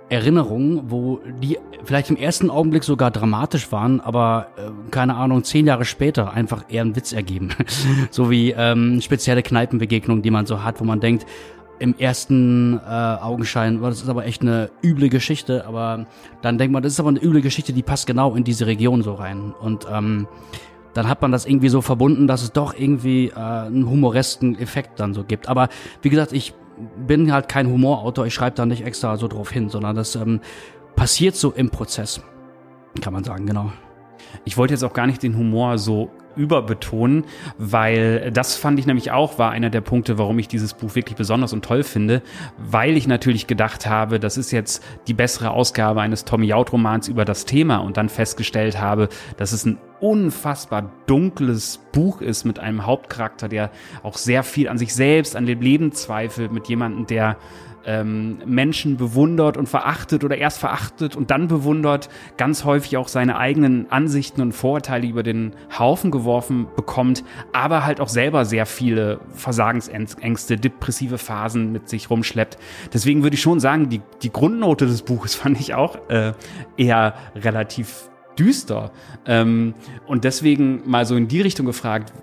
[0.09, 5.65] Erinnerungen, wo die vielleicht im ersten Augenblick sogar dramatisch waren, aber äh, keine Ahnung, zehn
[5.65, 7.49] Jahre später einfach eher einen Witz ergeben.
[8.11, 11.25] so wie ähm, spezielle Kneipenbegegnungen, die man so hat, wo man denkt,
[11.79, 16.05] im ersten äh, Augenschein, das ist aber echt eine üble Geschichte, aber
[16.41, 19.01] dann denkt man, das ist aber eine üble Geschichte, die passt genau in diese Region
[19.01, 19.53] so rein.
[19.59, 20.27] Und ähm,
[20.93, 24.99] dann hat man das irgendwie so verbunden, dass es doch irgendwie äh, einen humoresken Effekt
[24.99, 25.49] dann so gibt.
[25.49, 25.69] Aber
[26.01, 26.53] wie gesagt, ich
[27.07, 30.41] bin halt kein Humorautor, ich schreibe da nicht extra so drauf hin, sondern das ähm,
[30.95, 32.21] passiert so im Prozess,
[33.01, 33.71] kann man sagen, genau.
[34.45, 37.25] Ich wollte jetzt auch gar nicht den Humor so überbetonen,
[37.57, 41.15] weil das fand ich nämlich auch, war einer der Punkte, warum ich dieses Buch wirklich
[41.15, 42.23] besonders und toll finde,
[42.57, 47.07] weil ich natürlich gedacht habe, das ist jetzt die bessere Ausgabe eines Tommy Jaud Romans
[47.07, 52.59] über das Thema und dann festgestellt habe, dass es ein unfassbar dunkles Buch ist mit
[52.59, 53.71] einem Hauptcharakter, der
[54.03, 57.37] auch sehr viel an sich selbst, an dem Leben zweifelt, mit jemandem, der
[57.85, 63.37] ähm, Menschen bewundert und verachtet oder erst verachtet und dann bewundert, ganz häufig auch seine
[63.37, 69.21] eigenen Ansichten und Vorurteile über den Haufen geworfen bekommt, aber halt auch selber sehr viele
[69.33, 72.57] Versagensängste, depressive Phasen mit sich rumschleppt.
[72.93, 76.33] Deswegen würde ich schon sagen, die, die Grundnote des Buches fand ich auch äh,
[76.75, 78.91] eher relativ düster.
[79.25, 79.73] Ähm,
[80.05, 82.13] und deswegen mal so in die Richtung gefragt,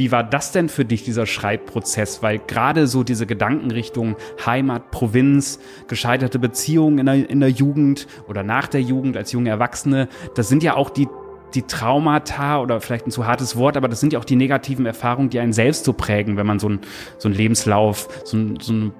[0.00, 2.22] wie war das denn für dich, dieser Schreibprozess?
[2.22, 8.42] Weil gerade so diese Gedankenrichtung Heimat, Provinz, gescheiterte Beziehungen in der, in der Jugend oder
[8.42, 11.06] nach der Jugend als junge Erwachsene, das sind ja auch die,
[11.54, 14.86] die Traumata oder vielleicht ein zu hartes Wort, aber das sind ja auch die negativen
[14.86, 16.80] Erfahrungen, die einen selbst so prägen, wenn man so, ein,
[17.18, 18.94] so einen Lebenslauf, so, ein, so einen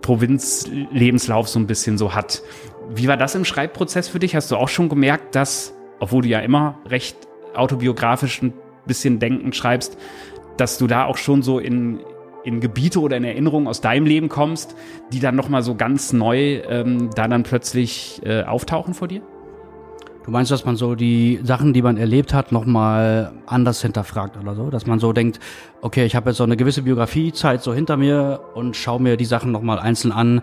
[0.00, 2.42] Provinzlebenslauf so ein bisschen so hat.
[2.88, 4.34] Wie war das im Schreibprozess für dich?
[4.34, 7.16] Hast du auch schon gemerkt, dass, obwohl du ja immer recht
[7.54, 8.52] autobiografisch ein
[8.86, 9.96] bisschen denkend schreibst,
[10.56, 12.00] dass du da auch schon so in,
[12.44, 14.76] in Gebiete oder in Erinnerungen aus deinem Leben kommst,
[15.12, 19.22] die dann nochmal so ganz neu ähm, da dann plötzlich äh, auftauchen vor dir?
[20.24, 24.56] Du meinst, dass man so die Sachen, die man erlebt hat, nochmal anders hinterfragt oder
[24.56, 24.70] so?
[24.70, 25.38] Dass man so denkt,
[25.82, 29.24] okay, ich habe jetzt so eine gewisse Biografiezeit so hinter mir und schaue mir die
[29.24, 30.42] Sachen nochmal einzeln an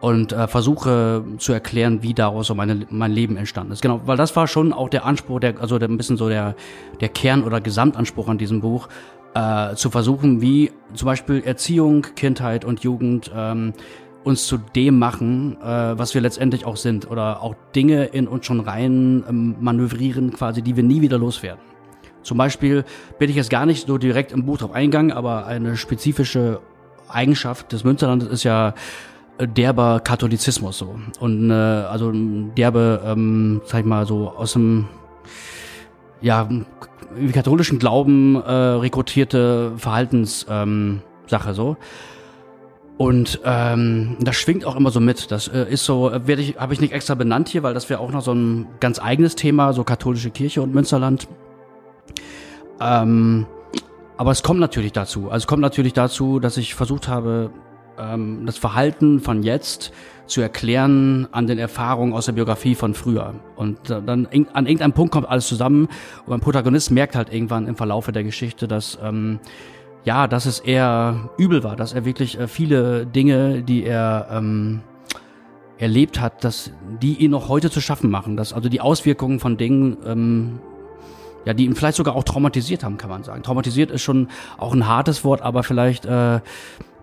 [0.00, 3.82] und äh, versuche zu erklären, wie daraus so meine, mein Leben entstanden ist.
[3.82, 6.54] Genau, weil das war schon auch der Anspruch, der, also der, ein bisschen so der,
[7.00, 8.88] der Kern oder Gesamtanspruch an diesem Buch,
[9.34, 13.72] äh, zu versuchen, wie zum Beispiel Erziehung, Kindheit und Jugend ähm,
[14.24, 15.66] uns zu dem machen, äh,
[15.98, 17.10] was wir letztendlich auch sind.
[17.10, 21.60] Oder auch Dinge in uns schon rein ähm, manövrieren, quasi, die wir nie wieder loswerden.
[22.22, 22.84] Zum Beispiel
[23.20, 26.60] bin ich jetzt gar nicht so direkt im Buch drauf eingegangen, aber eine spezifische
[27.08, 28.74] Eigenschaft des Münsterlandes ist ja
[29.38, 30.98] derber Katholizismus so.
[31.20, 34.88] Und äh, also derbe, ähm, sag ich mal, so aus dem
[36.20, 36.48] ja,
[37.32, 41.02] katholischen Glauben äh, rekrutierte Verhaltenssache ähm,
[41.52, 41.76] so.
[42.98, 45.30] Und ähm, das schwingt auch immer so mit.
[45.30, 48.00] Das äh, ist so, werde ich, habe ich nicht extra benannt hier, weil das wäre
[48.00, 51.28] auch noch so ein ganz eigenes Thema, so katholische Kirche und Münsterland.
[52.80, 53.46] Ähm,
[54.16, 55.26] aber es kommt natürlich dazu.
[55.30, 57.50] Also es kommt natürlich dazu, dass ich versucht habe,
[57.98, 59.92] ähm, das Verhalten von jetzt
[60.26, 63.34] zu erklären an den Erfahrungen aus der Biografie von früher.
[63.54, 67.68] Und äh, dann an irgendeinem Punkt kommt alles zusammen und mein Protagonist merkt halt irgendwann
[67.68, 69.38] im Verlaufe der Geschichte, dass ähm,
[70.04, 74.82] ja, dass es eher übel war, dass er wirklich äh, viele Dinge, die er ähm,
[75.78, 76.70] erlebt hat, dass
[77.02, 80.60] die ihn noch heute zu schaffen machen, dass also die Auswirkungen von Dingen ähm,
[81.44, 83.44] ja, die ihn vielleicht sogar auch traumatisiert haben, kann man sagen.
[83.44, 84.28] Traumatisiert ist schon
[84.58, 86.40] auch ein hartes Wort, aber vielleicht äh,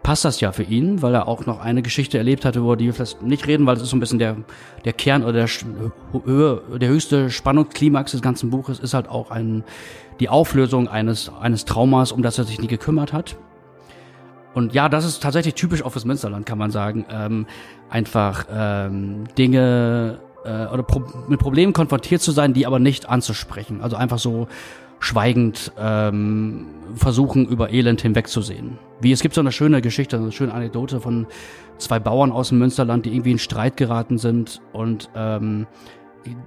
[0.03, 2.85] passt das ja für ihn, weil er auch noch eine Geschichte erlebt hatte, über die
[2.85, 4.35] wir vielleicht nicht reden, weil es ist so ein bisschen der,
[4.83, 9.63] der Kern oder der, der höchste Spannungsklimax des ganzen Buches ist halt auch ein,
[10.19, 13.37] die Auflösung eines, eines Traumas, um das er sich nie gekümmert hat.
[14.53, 17.05] Und ja, das ist tatsächlich typisch auch fürs Münsterland, kann man sagen.
[17.09, 17.47] Ähm,
[17.89, 23.81] einfach ähm, Dinge äh, oder pro mit Problemen konfrontiert zu sein, die aber nicht anzusprechen.
[23.81, 24.47] Also einfach so
[25.03, 28.79] schweigend ähm, versuchen, über Elend hinwegzusehen.
[29.01, 31.27] Wie es gibt so eine schöne Geschichte, eine schöne Anekdote von
[31.77, 35.67] zwei Bauern aus dem Münsterland, die irgendwie in Streit geraten sind und ähm,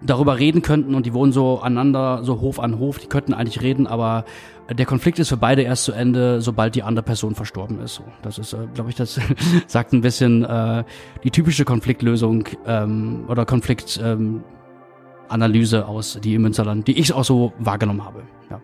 [0.01, 3.61] darüber reden könnten und die wohnen so aneinander, so Hof an Hof, die könnten eigentlich
[3.61, 4.25] reden, aber
[4.71, 8.01] der Konflikt ist für beide erst zu Ende, sobald die andere Person verstorben ist.
[8.23, 9.21] Das ist, äh, glaube ich, das
[9.66, 10.83] sagt ein bisschen äh,
[11.25, 14.45] die typische Konfliktlösung ähm, oder Konfliktanalyse ähm,
[15.29, 18.23] aus, die im Münsterland, die ich auch so wahrgenommen habe.
[18.51, 18.61] Ja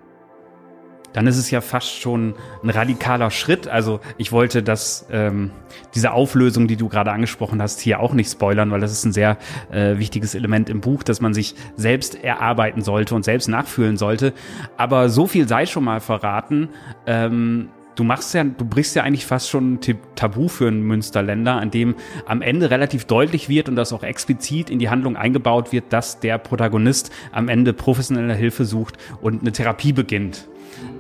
[1.12, 3.68] dann ist es ja fast schon ein radikaler Schritt.
[3.68, 5.50] Also ich wollte dass ähm,
[5.94, 9.12] diese Auflösung, die du gerade angesprochen hast, hier auch nicht spoilern, weil das ist ein
[9.12, 9.38] sehr
[9.70, 14.32] äh, wichtiges Element im Buch, dass man sich selbst erarbeiten sollte und selbst nachfühlen sollte.
[14.76, 16.68] Aber so viel sei schon mal verraten.
[17.06, 19.80] Ähm, du machst ja, du brichst ja eigentlich fast schon ein
[20.14, 21.94] Tabu für einen Münsterländer, an dem
[22.26, 26.20] am Ende relativ deutlich wird und das auch explizit in die Handlung eingebaut wird, dass
[26.20, 30.48] der Protagonist am Ende professionelle Hilfe sucht und eine Therapie beginnt.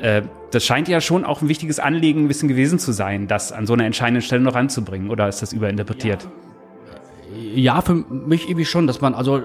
[0.00, 3.52] Äh, das scheint ja schon auch ein wichtiges Anliegen ein bisschen gewesen zu sein, das
[3.52, 5.10] an so einer entscheidenden Stelle noch ranzubringen.
[5.10, 6.28] Oder ist das überinterpretiert?
[7.54, 7.74] Ja.
[7.74, 9.42] ja für mich irgendwie schon, dass man, also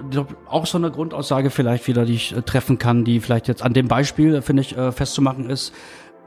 [0.47, 3.73] auch so eine Grundaussage vielleicht wieder, die ich äh, treffen kann, die vielleicht jetzt an
[3.73, 5.73] dem Beispiel, äh, finde ich, äh, festzumachen ist,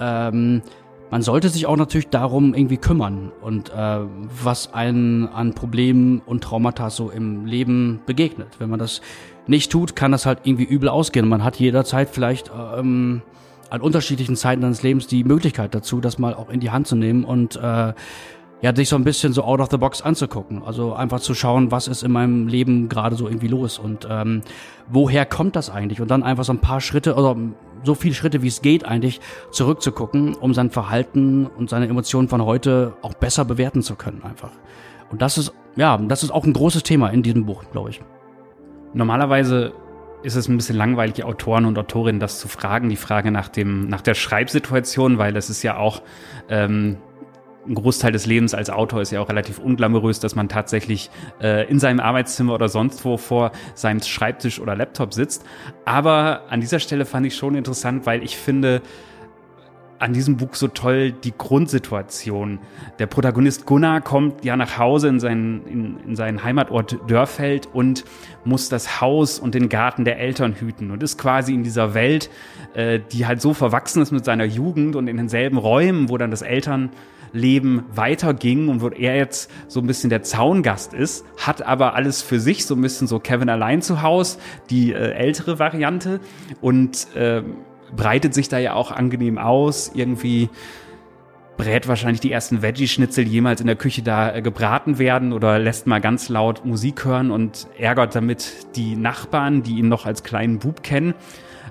[0.01, 0.63] ähm,
[1.11, 3.99] man sollte sich auch natürlich darum irgendwie kümmern und äh,
[4.43, 8.49] was einen an Problemen und Traumata so im Leben begegnet.
[8.59, 9.01] Wenn man das
[9.47, 11.29] nicht tut, kann das halt irgendwie übel ausgehen.
[11.29, 13.23] Man hat jederzeit vielleicht ähm,
[13.71, 16.97] an unterschiedlichen Zeiten deines Lebens die Möglichkeit dazu, das mal auch in die Hand zu
[16.97, 17.93] nehmen und äh,
[18.63, 20.63] ja, sich so ein bisschen so out of the box anzugucken.
[20.63, 24.43] Also einfach zu schauen, was ist in meinem Leben gerade so irgendwie los und ähm,
[24.89, 26.01] woher kommt das eigentlich?
[26.01, 27.37] Und dann einfach so ein paar Schritte oder
[27.85, 29.21] so viele Schritte wie es geht eigentlich
[29.51, 34.51] zurückzugucken, um sein Verhalten und seine Emotionen von heute auch besser bewerten zu können einfach.
[35.11, 38.01] Und das ist, ja, das ist auch ein großes Thema in diesem Buch, glaube ich.
[38.93, 39.73] Normalerweise
[40.23, 43.89] ist es ein bisschen langweilig, Autoren und Autorinnen das zu fragen, die Frage nach dem,
[43.89, 46.03] nach der Schreibsituation, weil es ist ja auch
[46.49, 46.99] ähm,
[47.67, 51.11] ein Großteil des Lebens als Autor ist ja auch relativ unglamourös, dass man tatsächlich
[51.43, 55.45] äh, in seinem Arbeitszimmer oder sonst wo vor seinem Schreibtisch oder Laptop sitzt.
[55.85, 58.83] Aber an dieser Stelle fand ich schon interessant, weil ich finde,
[60.01, 62.59] an diesem Buch so toll die Grundsituation.
[62.99, 68.05] Der Protagonist Gunnar kommt ja nach Hause in seinen, in, in seinen Heimatort Dörfeld und
[68.45, 72.31] muss das Haus und den Garten der Eltern hüten und ist quasi in dieser Welt,
[72.73, 76.31] äh, die halt so verwachsen ist mit seiner Jugend und in denselben Räumen, wo dann
[76.31, 76.41] das
[77.33, 82.23] Elternleben weiterging und wo er jetzt so ein bisschen der Zaungast ist, hat aber alles
[82.23, 84.39] für sich, so ein bisschen so Kevin allein zu Haus,
[84.69, 86.21] die äh, ältere Variante
[86.61, 87.43] und äh,
[87.95, 89.93] breitet sich da ja auch angenehm aus.
[89.95, 90.49] Irgendwie
[91.57, 95.87] brät wahrscheinlich die ersten Veggie-Schnitzel jemals in der Küche da äh, gebraten werden oder lässt
[95.87, 100.59] mal ganz laut Musik hören und ärgert damit die Nachbarn, die ihn noch als kleinen
[100.59, 101.15] Bub kennen.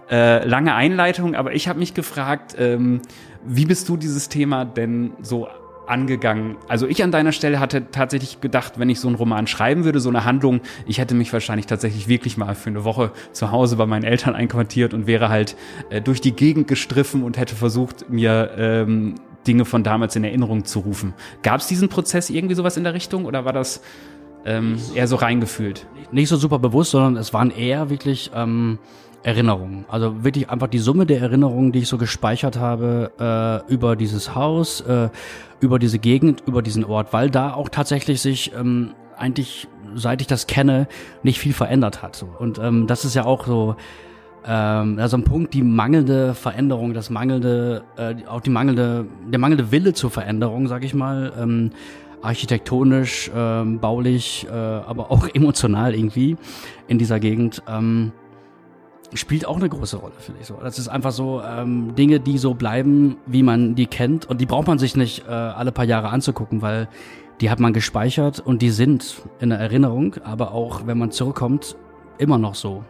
[0.10, 3.02] Äh, lange Einleitung, aber ich habe mich gefragt, ähm,
[3.46, 5.48] wie bist du dieses Thema denn so
[5.90, 6.56] angegangen.
[6.68, 10.00] Also ich an deiner Stelle hatte tatsächlich gedacht, wenn ich so einen Roman schreiben würde,
[10.00, 13.76] so eine Handlung, ich hätte mich wahrscheinlich tatsächlich wirklich mal für eine Woche zu Hause
[13.76, 15.56] bei meinen Eltern einquartiert und wäre halt
[15.90, 19.16] äh, durch die Gegend gestriffen und hätte versucht, mir ähm,
[19.48, 21.14] Dinge von damals in Erinnerung zu rufen.
[21.42, 23.82] Gab es diesen Prozess irgendwie sowas in der Richtung oder war das
[24.46, 25.88] ähm, eher so reingefühlt?
[26.12, 28.78] Nicht so super bewusst, sondern es waren eher wirklich ähm,
[29.24, 29.86] Erinnerungen.
[29.90, 34.36] Also wirklich einfach die Summe der Erinnerungen, die ich so gespeichert habe äh, über dieses
[34.36, 35.10] Haus, äh,
[35.60, 40.28] über diese Gegend, über diesen Ort, weil da auch tatsächlich sich ähm, eigentlich, seit ich
[40.28, 40.88] das kenne,
[41.24, 42.26] nicht viel verändert hat.
[42.40, 43.76] Und ähm, das ist ja auch so
[44.46, 49.72] ähm, also ein Punkt, die mangelnde Veränderung, das mangelnde, äh, auch die mangelnde, der mangelnde
[49.72, 51.72] Wille zur Veränderung, sag ich mal, ähm,
[52.22, 56.38] architektonisch, ähm, baulich, äh, aber auch emotional irgendwie
[56.88, 57.62] in dieser Gegend.
[57.68, 58.12] Ähm,
[59.14, 60.56] spielt auch eine große Rolle, finde ich so.
[60.62, 64.46] Das ist einfach so ähm, Dinge, die so bleiben, wie man die kennt und die
[64.46, 66.88] braucht man sich nicht äh, alle paar Jahre anzugucken, weil
[67.42, 71.76] die hat man gespeichert und die sind in der Erinnerung, aber auch wenn man zurückkommt,
[72.18, 72.84] immer noch so.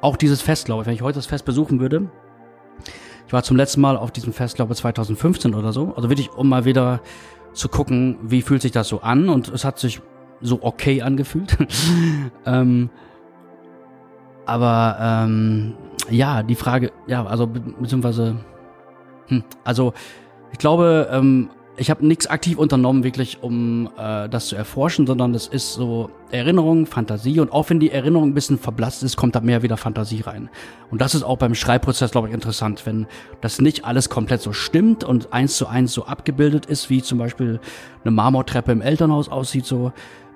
[0.00, 2.08] Auch dieses Fest, glaube ich, wenn ich heute das Fest besuchen würde,
[3.26, 6.32] ich war zum letzten Mal auf diesem Fest, glaube ich, 2015 oder so, also wirklich,
[6.32, 7.00] um mal wieder
[7.52, 10.00] zu gucken, wie fühlt sich das so an und es hat sich
[10.40, 11.56] so okay angefühlt.
[12.46, 12.90] ähm,
[14.48, 15.74] aber ähm,
[16.10, 18.36] ja, die Frage, ja, also be beziehungsweise,
[19.26, 19.92] hm, also
[20.52, 25.34] ich glaube, ähm, ich habe nichts aktiv unternommen, wirklich, um äh, das zu erforschen, sondern
[25.34, 29.36] es ist so Erinnerung, Fantasie und auch wenn die Erinnerung ein bisschen verblasst ist, kommt
[29.36, 30.50] da mehr wieder Fantasie rein.
[30.90, 33.06] Und das ist auch beim Schreibprozess, glaube ich, interessant, wenn
[33.40, 37.18] das nicht alles komplett so stimmt und eins zu eins so abgebildet ist, wie zum
[37.18, 37.60] Beispiel
[38.02, 39.92] eine Marmortreppe im Elternhaus aussieht, so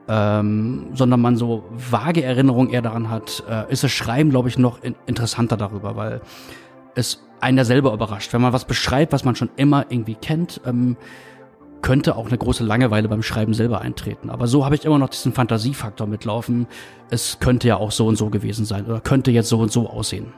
[0.08, 4.58] ähm, sondern man so vage Erinnerungen eher daran hat, äh, ist das Schreiben, glaube ich,
[4.58, 6.20] noch in interessanter darüber, weil
[6.94, 8.32] es einen ja selber überrascht.
[8.32, 10.96] Wenn man was beschreibt, was man schon immer irgendwie kennt, ähm,
[11.82, 14.30] könnte auch eine große Langeweile beim Schreiben selber eintreten.
[14.30, 16.68] Aber so habe ich immer noch diesen Fantasiefaktor mitlaufen.
[17.10, 19.90] Es könnte ja auch so und so gewesen sein oder könnte jetzt so und so
[19.90, 20.32] aussehen.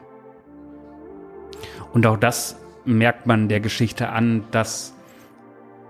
[1.93, 4.94] Und auch das merkt man der Geschichte an, dass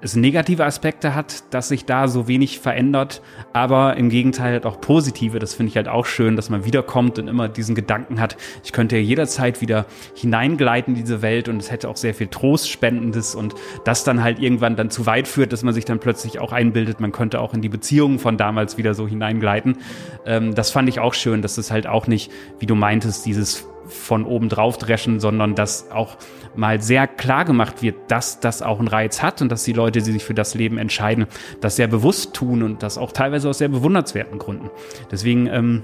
[0.05, 3.21] es negative Aspekte hat, dass sich da so wenig verändert,
[3.53, 5.39] aber im Gegenteil halt auch positive.
[5.39, 8.71] Das finde ich halt auch schön, dass man wiederkommt und immer diesen Gedanken hat, ich
[8.71, 13.33] könnte ja jederzeit wieder hineingleiten in diese Welt und es hätte auch sehr viel Trostspendendes
[13.33, 16.51] und das dann halt irgendwann dann zu weit führt, dass man sich dann plötzlich auch
[16.51, 19.79] einbildet, man könnte auch in die Beziehungen von damals wieder so hineingleiten.
[20.25, 23.67] Ähm, das fand ich auch schön, dass es halt auch nicht, wie du meintest, dieses
[23.87, 26.17] von oben drauf dreschen, sondern dass auch
[26.55, 30.01] mal sehr klar gemacht wird, dass das auch einen Reiz hat und dass die Leute,
[30.01, 31.27] die sich für das Leben entscheiden,
[31.61, 34.69] das sehr bewusst tun und das auch teilweise aus sehr bewundernswerten Gründen.
[35.11, 35.83] Deswegen, ähm,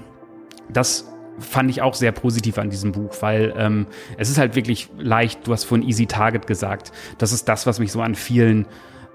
[0.68, 3.86] das fand ich auch sehr positiv an diesem Buch, weil ähm,
[4.16, 6.92] es ist halt wirklich leicht, du hast vorhin Easy Target gesagt.
[7.18, 8.66] Das ist das, was mich so an vielen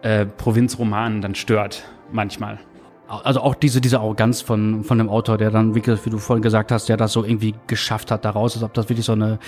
[0.01, 2.59] äh, Provinzromanen dann stört, manchmal
[3.07, 6.41] also auch diese, diese Arroganz von, von dem Autor, der dann, wie, wie du vorhin
[6.41, 9.39] gesagt hast, der das so irgendwie geschafft hat daraus, als ob das wirklich so eine,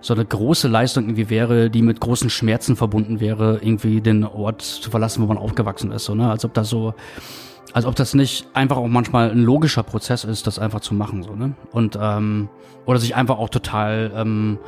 [0.00, 4.62] so eine große Leistung irgendwie wäre, die mit großen Schmerzen verbunden wäre, irgendwie den Ort
[4.62, 6.30] zu verlassen, wo man aufgewachsen ist, so, ne?
[6.30, 6.94] Als ob das so,
[7.72, 11.22] als ob das nicht einfach auch manchmal ein logischer Prozess ist, das einfach zu machen,
[11.22, 11.54] so, ne?
[11.72, 12.48] Und, ähm,
[12.84, 14.58] oder sich einfach auch total, ähm,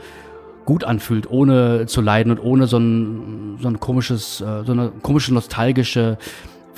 [0.65, 4.93] gut anfühlt, ohne zu leiden und ohne so ein, so ein komisches, äh, so eine
[5.03, 6.19] komische nostalgische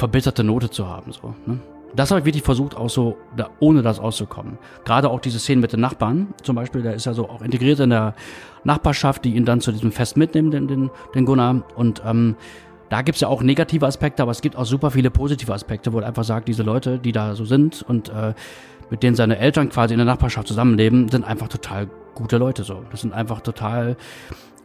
[0.01, 1.13] verbitterte Note zu haben.
[1.13, 1.61] So, ne?
[1.95, 4.59] Das habe ich wirklich versucht, auch so, da, ohne das auszukommen.
[4.85, 7.81] Gerade auch diese Szenen mit den Nachbarn, zum Beispiel, der ist ja so auch integriert
[7.81, 8.15] in der
[8.65, 11.63] Nachbarschaft, die ihn dann zu diesem Fest mitnehmen, den, den, den Gunnar.
[11.75, 12.37] Und ähm,
[12.89, 16.01] da gibt's ja auch negative Aspekte, aber es gibt auch super viele positive Aspekte, wo
[16.01, 18.35] er einfach sagt, diese Leute, die da so sind und äh,
[18.89, 22.83] mit denen seine Eltern quasi in der Nachbarschaft zusammenleben, sind einfach total gute Leute so.
[22.91, 23.97] Das sind einfach total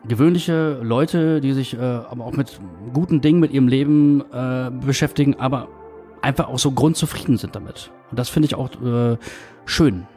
[0.07, 2.59] gewöhnliche Leute, die sich äh, aber auch mit
[2.93, 5.67] guten Dingen mit ihrem Leben äh, beschäftigen, aber
[6.21, 7.91] einfach auch so grundzufrieden sind damit.
[8.11, 9.17] Und das finde ich auch äh,
[9.65, 10.07] schön.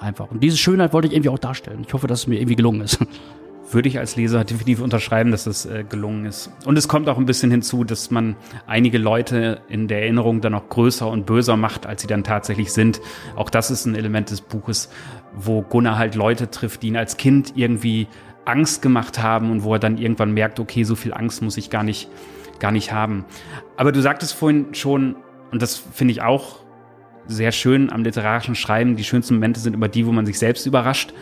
[0.00, 0.30] Einfach.
[0.30, 1.82] Und diese Schönheit wollte ich irgendwie auch darstellen.
[1.86, 2.98] Ich hoffe, dass es mir irgendwie gelungen ist.
[3.70, 6.50] Würde ich als Leser definitiv unterschreiben, dass es äh, gelungen ist.
[6.66, 10.52] Und es kommt auch ein bisschen hinzu, dass man einige Leute in der Erinnerung dann
[10.54, 13.00] auch größer und böser macht, als sie dann tatsächlich sind.
[13.36, 14.90] Auch das ist ein Element des Buches,
[15.34, 18.08] wo Gunnar halt Leute trifft, die ihn als Kind irgendwie
[18.44, 21.70] Angst gemacht haben und wo er dann irgendwann merkt, okay, so viel Angst muss ich
[21.70, 22.08] gar nicht,
[22.58, 23.24] gar nicht haben.
[23.76, 25.16] Aber du sagtest vorhin schon,
[25.50, 26.64] und das finde ich auch
[27.26, 30.66] sehr schön am literarischen Schreiben, die schönsten Momente sind immer die, wo man sich selbst
[30.66, 31.14] überrascht.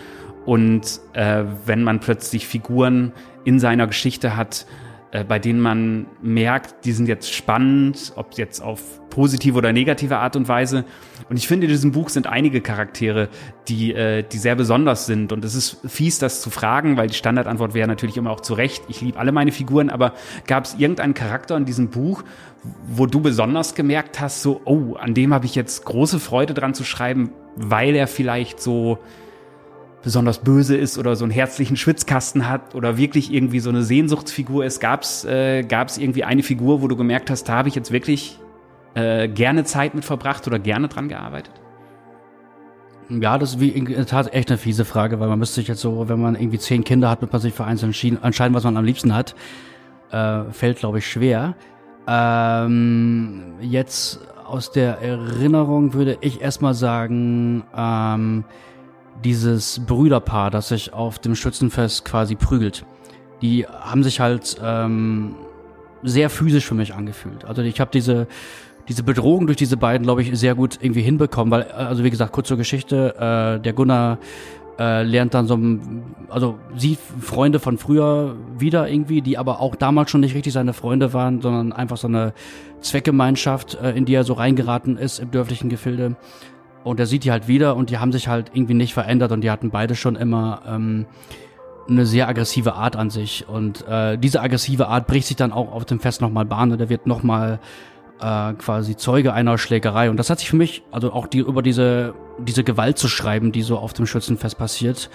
[0.45, 3.13] Und äh, wenn man plötzlich Figuren
[3.45, 4.67] in seiner Geschichte hat,
[5.13, 10.17] äh, bei denen man merkt, die sind jetzt spannend, ob jetzt auf positive oder negative
[10.17, 10.87] Art und Weise.
[11.29, 13.29] Und ich finde, in diesem Buch sind einige Charaktere,
[13.69, 15.31] die, äh, die sehr besonders sind.
[15.33, 18.55] Und es ist fies, das zu fragen, weil die Standardantwort wäre natürlich immer auch zu
[18.55, 18.83] Recht.
[18.89, 20.15] Ich liebe alle meine Figuren, aber
[20.47, 22.25] gab es irgendeinen Charakter in diesem Buch,
[22.87, 26.73] wo du besonders gemerkt hast, so, oh, an dem habe ich jetzt große Freude dran
[26.73, 28.99] zu schreiben, weil er vielleicht so
[30.03, 34.65] besonders böse ist oder so einen herzlichen Schwitzkasten hat oder wirklich irgendwie so eine Sehnsuchtsfigur
[34.65, 34.81] ist.
[34.81, 37.93] Gab es äh, gab's irgendwie eine Figur, wo du gemerkt hast, da habe ich jetzt
[37.93, 38.39] wirklich
[38.95, 41.53] äh, gerne Zeit mit verbracht oder gerne dran gearbeitet?
[43.09, 45.69] Ja, das ist wie in der Tat echt eine fiese Frage, weil man müsste sich
[45.69, 48.65] jetzt so, wenn man irgendwie zehn Kinder hat, mit man sich für eins entscheiden, was
[48.65, 49.35] man am liebsten hat.
[50.11, 51.55] Äh, fällt, glaube ich, schwer.
[52.07, 58.45] Ähm, jetzt aus der Erinnerung würde ich erstmal sagen, ähm,
[59.25, 62.85] dieses Brüderpaar, das sich auf dem Schützenfest quasi prügelt.
[63.41, 65.35] Die haben sich halt ähm,
[66.03, 67.45] sehr physisch für mich angefühlt.
[67.45, 68.27] Also ich habe diese
[68.89, 72.11] diese Bedrohung durch diese beiden, glaube ich, sehr gut irgendwie hinbekommen, weil, äh, also wie
[72.11, 74.19] gesagt, kurz zur Geschichte, äh, der Gunnar
[74.79, 75.59] äh, lernt dann so,
[76.29, 80.73] also sieht Freunde von früher wieder irgendwie, die aber auch damals schon nicht richtig seine
[80.73, 82.33] Freunde waren, sondern einfach so eine
[82.81, 86.17] Zweckgemeinschaft, äh, in die er so reingeraten ist im dörflichen Gefilde.
[86.85, 89.43] Und er sieht die halt wieder und die haben sich halt irgendwie nicht verändert und
[89.43, 91.07] die hatten beide schon immer ähm,
[91.89, 93.49] eine sehr aggressive Art an sich.
[93.49, 96.81] Und äh, diese aggressive Art bricht sich dann auch auf dem Fest nochmal Bahn und
[96.81, 97.61] er wird nochmal
[98.21, 100.11] äh, quasi Zeuge einer Schlägerei.
[100.11, 103.53] Und das hat sich für mich, also auch die über diese, diese Gewalt zu schreiben,
[103.53, 105.11] die so auf dem Schützenfest passiert,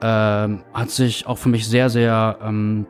[0.00, 2.86] äh, hat sich auch für mich sehr, sehr ähm,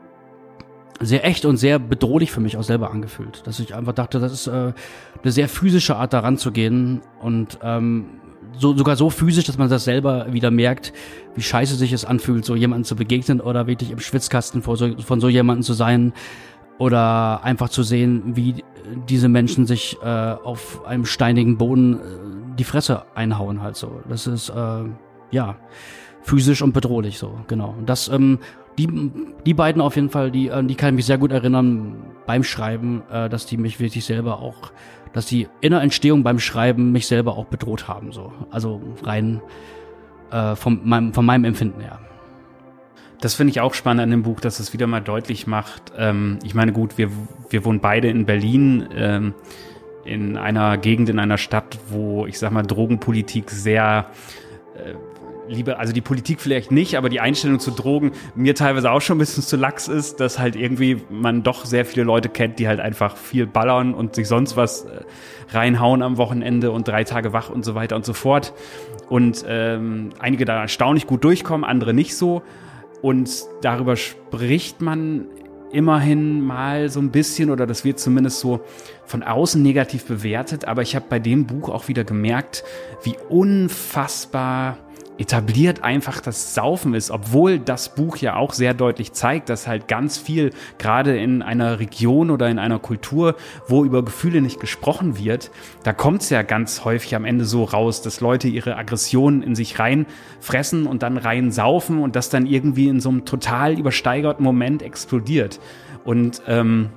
[0.99, 3.45] sehr echt und sehr bedrohlich für mich auch selber angefühlt.
[3.45, 4.73] Dass ich einfach dachte, das ist äh,
[5.21, 8.05] eine sehr physische Art daran zu gehen und ähm,
[8.57, 10.93] so, sogar so physisch, dass man das selber wieder merkt,
[11.35, 14.97] wie scheiße sich es anfühlt, so jemanden zu begegnen oder wirklich im Schwitzkasten vor so,
[14.99, 16.13] von so jemanden zu sein
[16.77, 18.63] oder einfach zu sehen, wie
[19.09, 21.99] diese Menschen sich äh, auf einem steinigen Boden äh,
[22.57, 24.01] die Fresse einhauen halt so.
[24.09, 24.83] Das ist äh,
[25.31, 25.57] ja
[26.21, 27.75] physisch und bedrohlich so, genau.
[27.77, 28.39] Und das ähm,
[28.77, 29.11] die,
[29.45, 31.95] die beiden auf jeden Fall, die, an die kann ich mich sehr gut erinnern.
[32.25, 34.71] beim Schreiben, äh, dass die mich wirklich selber auch,
[35.13, 38.11] dass die in der Entstehung beim Schreiben mich selber auch bedroht haben.
[38.11, 38.31] So.
[38.51, 39.41] Also rein
[40.31, 41.99] äh, von, meinem, von meinem Empfinden her.
[43.19, 45.91] Das finde ich auch spannend an dem Buch, dass es wieder mal deutlich macht.
[45.97, 47.09] Ähm, ich meine, gut, wir,
[47.49, 49.33] wir wohnen beide in Berlin, ähm,
[50.05, 54.05] in einer Gegend, in einer Stadt, wo ich sag mal Drogenpolitik sehr
[54.75, 54.93] äh,
[55.47, 59.17] liebe, also die Politik vielleicht nicht, aber die Einstellung zu Drogen mir teilweise auch schon
[59.17, 62.67] ein bisschen zu lax ist, dass halt irgendwie man doch sehr viele Leute kennt, die
[62.67, 65.01] halt einfach viel ballern und sich sonst was äh,
[65.49, 68.53] reinhauen am Wochenende und drei Tage wach und so weiter und so fort.
[69.09, 72.43] Und ähm, einige da erstaunlich gut durchkommen, andere nicht so.
[73.01, 73.29] Und
[73.61, 75.27] darüber spricht man
[75.71, 78.61] immerhin mal so ein bisschen oder das wird zumindest so
[79.05, 80.65] von außen negativ bewertet.
[80.65, 82.63] Aber ich habe bei dem Buch auch wieder gemerkt,
[83.03, 84.77] wie unfassbar
[85.17, 89.87] etabliert einfach das Saufen ist, obwohl das Buch ja auch sehr deutlich zeigt, dass halt
[89.87, 93.35] ganz viel, gerade in einer Region oder in einer Kultur,
[93.67, 95.51] wo über Gefühle nicht gesprochen wird,
[95.83, 99.55] da kommt es ja ganz häufig am Ende so raus, dass Leute ihre Aggressionen in
[99.55, 104.43] sich reinfressen und dann rein saufen und das dann irgendwie in so einem total übersteigerten
[104.43, 105.59] Moment explodiert.
[106.03, 106.89] Und ähm,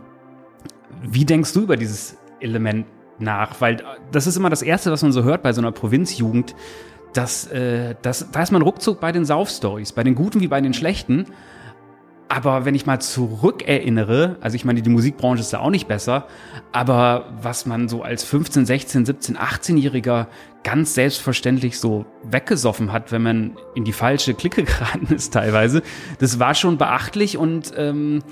[1.03, 2.87] wie denkst du über dieses Element
[3.19, 3.61] nach?
[3.61, 6.55] Weil das ist immer das Erste, was man so hört bei so einer Provinzjugend,
[7.13, 10.61] das, äh, das, da ist man ruckzuck bei den Sauf-Stories, bei den guten wie bei
[10.61, 11.27] den schlechten.
[12.29, 16.29] Aber wenn ich mal zurückerinnere, also ich meine, die Musikbranche ist da auch nicht besser,
[16.71, 20.29] aber was man so als 15, 16, 17, 18-Jähriger
[20.63, 25.83] ganz selbstverständlich so weggesoffen hat, wenn man in die falsche Clique geraten ist teilweise,
[26.21, 28.23] das war schon beachtlich und ähm,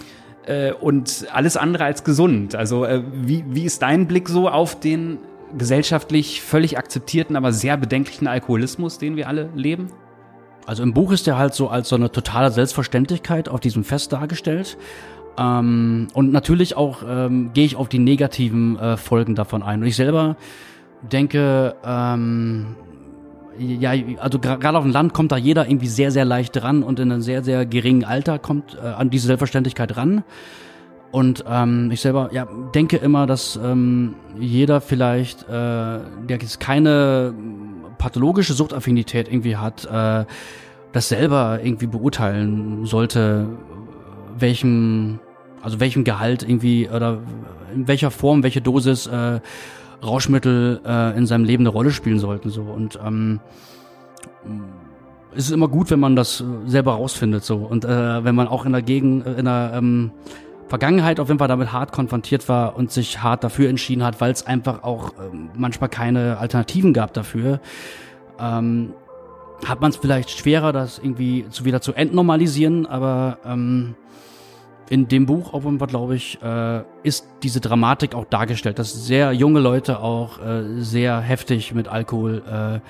[0.47, 2.55] äh, und alles andere als gesund.
[2.55, 5.19] Also äh, wie, wie ist dein Blick so auf den
[5.57, 9.89] gesellschaftlich völlig akzeptierten, aber sehr bedenklichen Alkoholismus, den wir alle leben?
[10.67, 14.13] Also im Buch ist der halt so als so eine totale Selbstverständlichkeit auf diesem Fest
[14.13, 14.77] dargestellt.
[15.39, 19.81] Ähm, und natürlich auch ähm, gehe ich auf die negativen äh, Folgen davon ein.
[19.81, 20.37] Und ich selber
[21.01, 22.77] denke, ähm,
[23.59, 27.01] ja, also gerade auf dem Land kommt da jeder irgendwie sehr, sehr leicht ran und
[27.01, 30.23] in einem sehr, sehr geringen Alter kommt äh, an diese Selbstverständlichkeit ran.
[31.11, 37.33] Und ähm, ich selber ja, denke immer, dass ähm, jeder vielleicht, äh, der jetzt keine
[37.97, 40.27] pathologische Suchtaffinität irgendwie hat, äh,
[40.93, 43.47] das selber irgendwie beurteilen sollte,
[44.39, 45.19] welchem,
[45.63, 47.19] also welchem Gehalt irgendwie oder
[47.75, 49.41] in welcher Form, welche Dosis äh,
[50.03, 52.51] Rauschmittel äh, in seinem Leben eine Rolle spielen sollten.
[52.51, 52.63] So.
[52.63, 53.41] Und ähm,
[55.35, 57.45] es ist immer gut, wenn man das selber rausfindet.
[57.45, 57.57] So.
[57.57, 60.13] Und äh, wenn man auch in der Gegend, in der ähm,
[60.69, 64.33] Vergangenheit auf jeden Fall damit hart konfrontiert war und sich hart dafür entschieden hat, weil
[64.33, 67.61] es einfach auch ähm, manchmal keine Alternativen gab dafür,
[68.39, 68.93] ähm,
[69.67, 73.97] hat man es vielleicht schwerer, das irgendwie zu wieder zu entnormalisieren, aber ähm,
[74.91, 79.07] in dem Buch auf jeden Fall, glaube ich, äh, ist diese Dramatik auch dargestellt, dass
[79.07, 82.81] sehr junge Leute auch äh, sehr heftig mit Alkohol äh,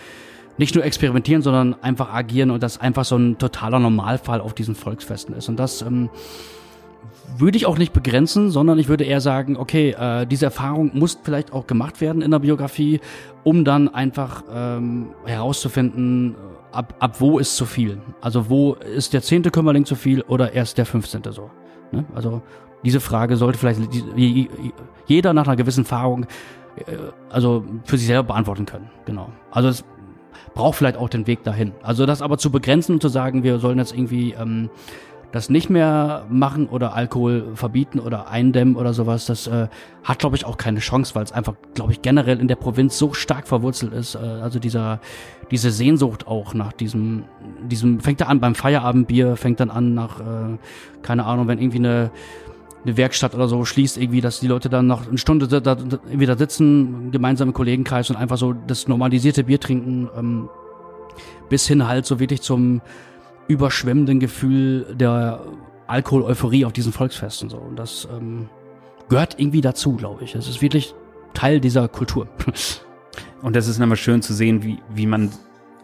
[0.58, 4.74] nicht nur experimentieren, sondern einfach agieren und das einfach so ein totaler Normalfall auf diesen
[4.74, 5.48] Volksfesten ist.
[5.48, 6.10] Und das ähm,
[7.36, 11.18] würde ich auch nicht begrenzen, sondern ich würde eher sagen, okay, äh, diese Erfahrung muss
[11.22, 13.00] vielleicht auch gemacht werden in der Biografie,
[13.44, 16.36] um dann einfach ähm, herauszufinden,
[16.72, 17.98] ab, ab wo ist zu viel.
[18.20, 21.50] Also wo ist der zehnte Kümmerling zu viel oder erst der fünfzehnte so.
[21.92, 22.04] Ne?
[22.14, 22.42] Also
[22.84, 23.80] diese Frage sollte vielleicht
[25.06, 26.24] jeder nach einer gewissen Erfahrung
[26.76, 26.96] äh,
[27.30, 28.90] also für sich selber beantworten können.
[29.04, 29.30] Genau.
[29.50, 29.84] Also es
[30.54, 31.72] braucht vielleicht auch den Weg dahin.
[31.82, 34.70] Also das aber zu begrenzen und zu sagen, wir sollen jetzt irgendwie ähm,
[35.30, 39.68] das nicht mehr machen oder Alkohol verbieten oder eindämmen oder sowas, das äh,
[40.02, 42.96] hat, glaube ich, auch keine Chance, weil es einfach, glaube ich, generell in der Provinz
[42.96, 44.14] so stark verwurzelt ist.
[44.14, 45.00] Äh, also dieser,
[45.50, 47.24] diese Sehnsucht auch nach diesem,
[47.70, 50.58] diesem, fängt da an beim Feierabendbier, fängt dann an nach, äh,
[51.02, 52.10] keine Ahnung, wenn irgendwie eine,
[52.84, 55.76] eine Werkstatt oder so schließt, irgendwie, dass die Leute dann noch eine Stunde da, da,
[56.10, 60.48] wieder sitzen, gemeinsam im Kollegenkreis und einfach so das normalisierte Bier trinken, ähm,
[61.50, 62.80] bis hin halt so wirklich zum
[63.48, 65.40] überschwemmenden Gefühl der
[65.86, 67.48] Alkohol-Euphorie auf diesen Volksfesten.
[67.48, 67.56] So.
[67.56, 68.48] Und das ähm,
[69.08, 70.34] gehört irgendwie dazu, glaube ich.
[70.34, 70.94] Es ist wirklich
[71.34, 72.28] Teil dieser Kultur.
[73.42, 75.30] Und das ist nochmal schön zu sehen, wie, wie man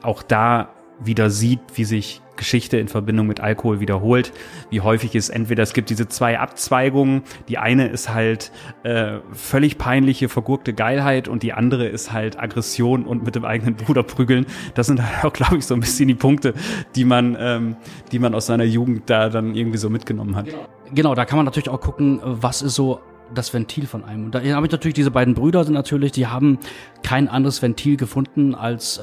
[0.03, 4.32] auch da wieder sieht, wie sich Geschichte in Verbindung mit Alkohol wiederholt.
[4.70, 9.78] Wie häufig ist entweder es gibt diese zwei Abzweigungen, die eine ist halt äh, völlig
[9.78, 14.47] peinliche, vergurkte Geilheit und die andere ist halt Aggression und mit dem eigenen Bruder prügeln.
[14.74, 16.55] Das sind halt auch, glaube ich, so ein bisschen die Punkte,
[16.95, 17.76] die man, ähm,
[18.12, 20.47] die man aus seiner Jugend da dann irgendwie so mitgenommen hat.
[20.95, 23.01] Genau, da kann man natürlich auch gucken, was ist so
[23.35, 24.26] das Ventil von einem.
[24.26, 26.59] Und da habe ich natürlich diese beiden Brüder sind natürlich, die haben
[27.03, 29.01] kein anderes Ventil gefunden als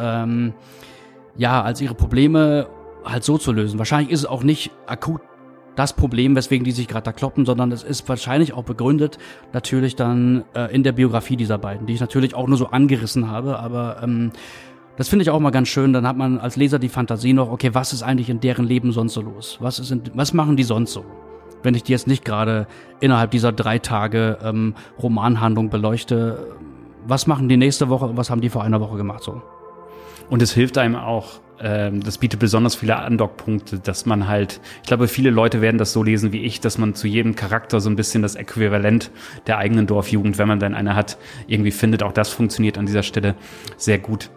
[1.38, 2.67] ja, als ihre Probleme
[3.06, 3.80] halt so zu lösen.
[3.80, 5.22] Wahrscheinlich ist es auch nicht akut
[5.76, 9.18] das Problem, weswegen die sich gerade da kloppen, sondern es ist wahrscheinlich auch begründet
[9.54, 13.30] natürlich dann äh, in der Biografie dieser beiden, die ich natürlich auch nur so angerissen
[13.30, 14.32] habe, aber ähm,
[14.97, 15.93] das finde ich auch mal ganz schön.
[15.93, 18.91] Dann hat man als Leser die Fantasie noch, okay, was ist eigentlich in deren Leben
[18.91, 19.58] sonst so los?
[19.62, 21.06] Was, ist in, was machen die sonst so?
[21.64, 22.68] Wenn ich die jetzt nicht gerade
[22.99, 26.56] innerhalb dieser drei Tage ähm, Romanhandlung beleuchte,
[27.08, 29.41] was machen die nächste Woche und was haben die vor einer Woche gemacht so?
[30.30, 34.88] Und es hilft einem auch, ähm, das bietet besonders viele Andockpunkte, dass man halt, ich
[34.88, 37.89] glaube, viele Leute werden das so lesen wie ich, dass man zu jedem Charakter so
[37.89, 39.12] ein bisschen das Äquivalent
[39.47, 42.03] der eigenen Dorfjugend, wenn man dann eine hat, irgendwie findet.
[42.03, 43.36] Auch das funktioniert an dieser Stelle
[43.78, 44.30] sehr gut.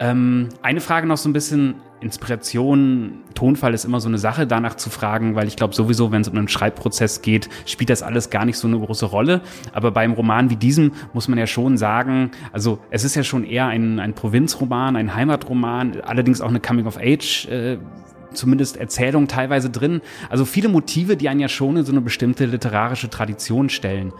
[0.00, 4.74] Ähm, eine Frage noch so ein bisschen Inspiration, Tonfall ist immer so eine Sache, danach
[4.74, 8.30] zu fragen, weil ich glaube sowieso, wenn es um einen Schreibprozess geht, spielt das alles
[8.30, 9.42] gar nicht so eine große Rolle.
[9.74, 13.44] Aber beim Roman wie diesem muss man ja schon sagen, also es ist ja schon
[13.44, 17.48] eher ein, ein Provinzroman, ein Heimatroman, allerdings auch eine Coming-of-Age.
[17.48, 17.78] Äh,
[18.32, 20.00] zumindest Erzählung teilweise drin.
[20.28, 24.12] Also viele Motive, die einen ja schon in so eine bestimmte literarische Tradition stellen.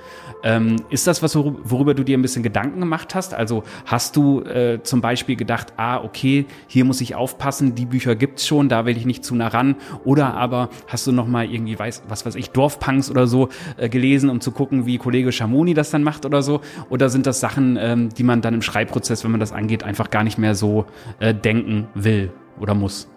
[0.43, 3.35] Ähm, ist das was, worüber du dir ein bisschen Gedanken gemacht hast?
[3.35, 8.15] Also hast du äh, zum Beispiel gedacht, ah, okay, hier muss ich aufpassen, die Bücher
[8.15, 9.77] gibt's schon, da will ich nicht zu nah ran.
[10.05, 13.89] Oder aber hast du noch mal irgendwie, weiß, was weiß ich, Dorfpunks oder so äh,
[13.89, 16.61] gelesen, um zu gucken, wie Kollege Schamoni das dann macht oder so?
[16.89, 20.11] Oder sind das Sachen, ähm, die man dann im Schreibprozess, wenn man das angeht, einfach
[20.11, 20.87] gar nicht mehr so
[21.19, 23.09] äh, denken will oder muss?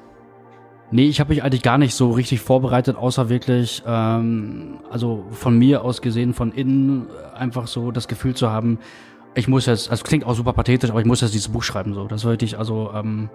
[0.94, 5.58] Nee, ich habe mich eigentlich gar nicht so richtig vorbereitet, außer wirklich, ähm, also von
[5.58, 8.78] mir aus gesehen, von innen einfach so das Gefühl zu haben,
[9.34, 11.96] ich muss jetzt, also klingt auch super pathetisch, aber ich muss jetzt dieses Buch schreiben,
[11.96, 12.06] so.
[12.06, 13.32] Das wollte ich, also, ähm,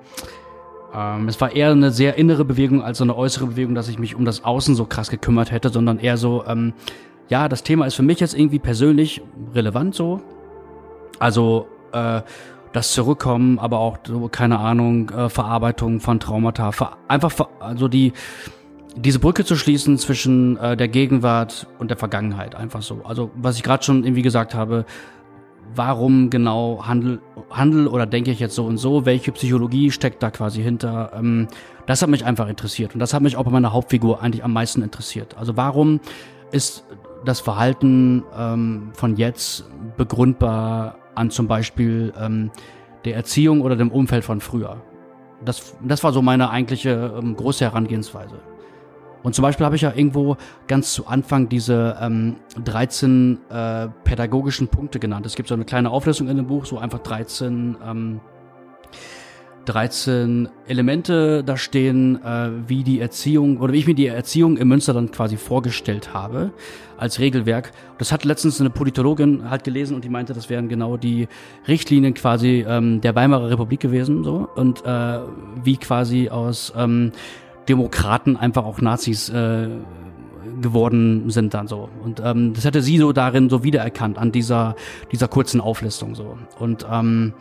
[0.95, 3.99] ähm, es war eher eine sehr innere Bewegung als so eine äußere Bewegung, dass ich
[3.99, 6.75] mich um das Außen so krass gekümmert hätte, sondern eher so, ähm,
[7.29, 9.21] ja, das Thema ist für mich jetzt irgendwie persönlich
[9.53, 10.21] relevant so.
[11.19, 12.23] Also, äh,
[12.73, 17.89] das Zurückkommen, aber auch, so, keine Ahnung, äh, Verarbeitung von Traumata, ver einfach ver also
[17.89, 18.13] die,
[18.97, 23.03] diese Brücke zu schließen zwischen äh, der Gegenwart und der Vergangenheit, einfach so.
[23.05, 24.85] Also was ich gerade schon irgendwie gesagt habe,
[25.75, 30.31] warum genau handel, handel oder denke ich jetzt so und so, welche Psychologie steckt da
[30.31, 31.49] quasi hinter, ähm,
[31.87, 34.53] das hat mich einfach interessiert und das hat mich auch bei meiner Hauptfigur eigentlich am
[34.53, 35.37] meisten interessiert.
[35.39, 36.01] Also warum
[36.51, 36.85] ist
[37.25, 39.65] das Verhalten ähm, von jetzt
[39.97, 42.51] begründbar an zum Beispiel ähm,
[43.05, 44.83] der Erziehung oder dem Umfeld von früher.
[45.45, 48.41] Das, das war so meine eigentliche ähm, große Herangehensweise.
[49.23, 50.37] Und zum Beispiel habe ich ja irgendwo
[50.69, 55.27] ganz zu Anfang diese ähm, 13 äh, pädagogischen Punkte genannt.
[55.27, 58.21] Es gibt so eine kleine Auflistung in dem Buch, so einfach 13 ähm,
[59.69, 64.69] 13 Elemente da stehen, äh, wie die Erziehung oder wie ich mir die Erziehung im
[64.69, 66.53] Münsterland quasi vorgestellt habe
[66.97, 67.73] als Regelwerk.
[67.99, 71.29] Das hat letztens eine Politologin halt gelesen und die meinte, das wären genau die
[71.67, 74.49] Richtlinien quasi ähm, der Weimarer Republik gewesen so.
[74.55, 75.19] Und äh,
[75.63, 77.13] wie quasi aus ähm,
[77.69, 79.69] Demokraten einfach auch Nazis äh,
[80.63, 81.91] geworden sind dann so.
[82.03, 84.77] Und ähm, das hätte sie so darin so wiedererkannt an dieser
[85.13, 86.39] dieser kurzen Auflistung so.
[86.59, 87.35] Und ähm,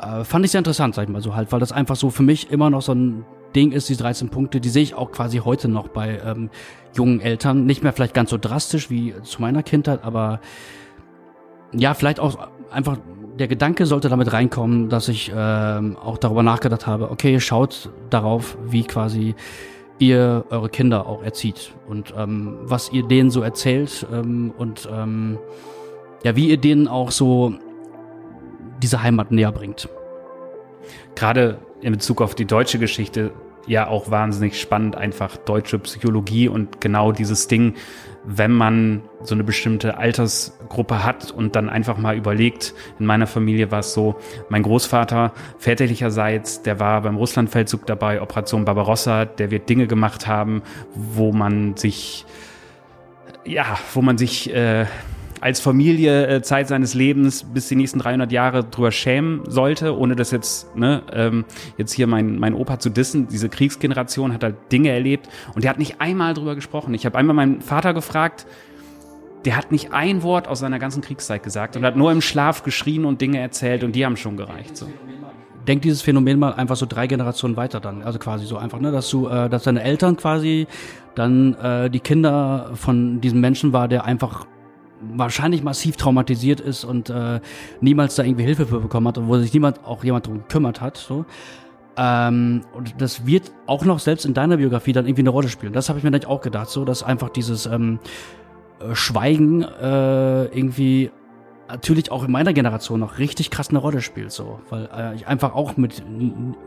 [0.00, 2.22] äh, fand ich sehr interessant, sag ich mal so halt, weil das einfach so für
[2.22, 3.24] mich immer noch so ein
[3.54, 6.50] Ding ist, die 13 Punkte, die sehe ich auch quasi heute noch bei ähm,
[6.94, 7.64] jungen Eltern.
[7.64, 10.40] Nicht mehr vielleicht ganz so drastisch wie zu meiner Kindheit, aber
[11.72, 12.98] ja, vielleicht auch einfach
[13.38, 18.56] der Gedanke sollte damit reinkommen, dass ich ähm, auch darüber nachgedacht habe, okay, schaut darauf,
[18.66, 19.34] wie quasi
[19.98, 25.38] ihr eure Kinder auch erzieht und ähm, was ihr denen so erzählt ähm, und ähm,
[26.24, 27.54] ja, wie ihr denen auch so
[28.82, 29.88] diese Heimat näher bringt.
[31.14, 33.32] Gerade in Bezug auf die deutsche Geschichte
[33.66, 37.74] ja auch wahnsinnig spannend, einfach deutsche Psychologie und genau dieses Ding,
[38.24, 43.70] wenn man so eine bestimmte Altersgruppe hat und dann einfach mal überlegt, in meiner Familie
[43.70, 44.16] war es so,
[44.48, 50.62] mein Großvater väterlicherseits, der war beim Russlandfeldzug dabei, Operation Barbarossa, der wird Dinge gemacht haben,
[50.94, 52.24] wo man sich,
[53.44, 54.86] ja, wo man sich äh,
[55.46, 60.16] als Familie äh, Zeit seines Lebens bis die nächsten 300 Jahre drüber schämen sollte, ohne
[60.16, 61.44] das jetzt, ne, ähm,
[61.78, 63.28] jetzt hier mein, mein Opa zu dissen.
[63.28, 66.94] Diese Kriegsgeneration hat halt Dinge erlebt und der hat nicht einmal drüber gesprochen.
[66.94, 68.44] Ich habe einmal meinen Vater gefragt,
[69.44, 72.64] der hat nicht ein Wort aus seiner ganzen Kriegszeit gesagt und hat nur im Schlaf
[72.64, 74.76] geschrien und Dinge erzählt und die haben schon gereicht.
[74.76, 74.88] So.
[75.68, 78.90] Denk dieses Phänomen mal einfach so drei Generationen weiter dann, also quasi so einfach, ne,
[78.90, 80.66] dass du, äh, dass deine Eltern quasi
[81.14, 84.44] dann äh, die Kinder von diesem Menschen war, der einfach
[85.14, 87.40] wahrscheinlich massiv traumatisiert ist und äh,
[87.80, 90.80] niemals da irgendwie Hilfe für bekommen hat und wo sich niemand auch jemand drum gekümmert
[90.80, 90.96] hat.
[90.96, 91.24] So.
[91.96, 95.72] Ähm, und das wird auch noch selbst in deiner Biografie dann irgendwie eine Rolle spielen.
[95.72, 97.98] Das habe ich mir dann auch gedacht, so dass einfach dieses ähm,
[98.80, 101.10] äh, Schweigen äh, irgendwie
[101.68, 105.26] natürlich auch in meiner Generation noch richtig krass eine Rolle spielt, so, weil äh, ich
[105.26, 106.02] einfach auch mit,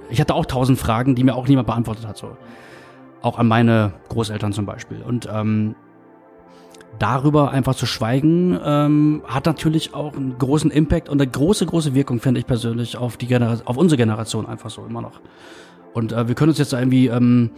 [0.09, 2.35] ich hatte auch tausend Fragen, die mir auch niemand beantwortet hat, so.
[3.21, 5.01] auch an meine Großeltern zum Beispiel.
[5.01, 5.75] Und ähm,
[6.99, 11.93] darüber einfach zu schweigen, ähm, hat natürlich auch einen großen Impact und eine große, große
[11.93, 15.21] Wirkung, finde ich persönlich, auf die Genera auf unsere Generation einfach so immer noch.
[15.93, 17.51] Und äh, wir können uns jetzt irgendwie ähm,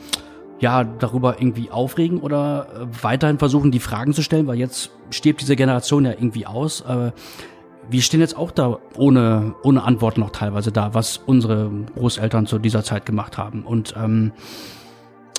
[0.60, 5.42] ja darüber irgendwie aufregen oder äh, weiterhin versuchen, die Fragen zu stellen, weil jetzt stirbt
[5.42, 6.82] diese Generation ja irgendwie aus.
[6.82, 7.12] Äh,
[7.89, 12.60] wir stehen jetzt auch da ohne, ohne Antwort noch teilweise da, was unsere Großeltern zu
[12.60, 13.64] dieser Zeit gemacht haben.
[13.64, 14.32] Und ähm,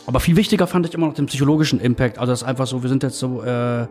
[0.07, 2.19] aber viel wichtiger fand ich immer noch den psychologischen Impact.
[2.19, 3.87] Also das ist einfach so, wir sind jetzt so äh,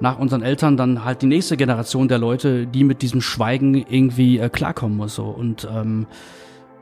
[0.00, 4.38] nach unseren Eltern dann halt die nächste Generation der Leute, die mit diesem Schweigen irgendwie
[4.38, 5.14] äh, klarkommen muss.
[5.14, 5.24] So.
[5.24, 6.06] Und ähm,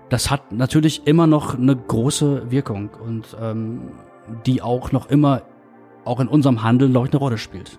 [0.09, 3.81] das hat natürlich immer noch eine große Wirkung und ähm,
[4.47, 5.43] die auch noch immer,
[6.05, 7.79] auch in unserem Handeln, glaube ich, eine Rolle spielt.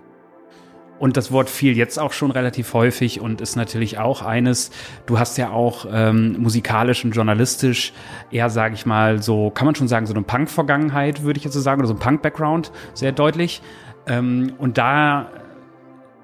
[0.98, 4.70] Und das Wort fiel jetzt auch schon relativ häufig und ist natürlich auch eines,
[5.06, 7.92] du hast ja auch ähm, musikalisch und journalistisch
[8.30, 11.54] eher, sage ich mal, so, kann man schon sagen, so eine Punk-Vergangenheit, würde ich jetzt
[11.54, 13.60] so sagen, oder so ein Punk-Background, sehr deutlich.
[14.06, 15.30] Ähm, und da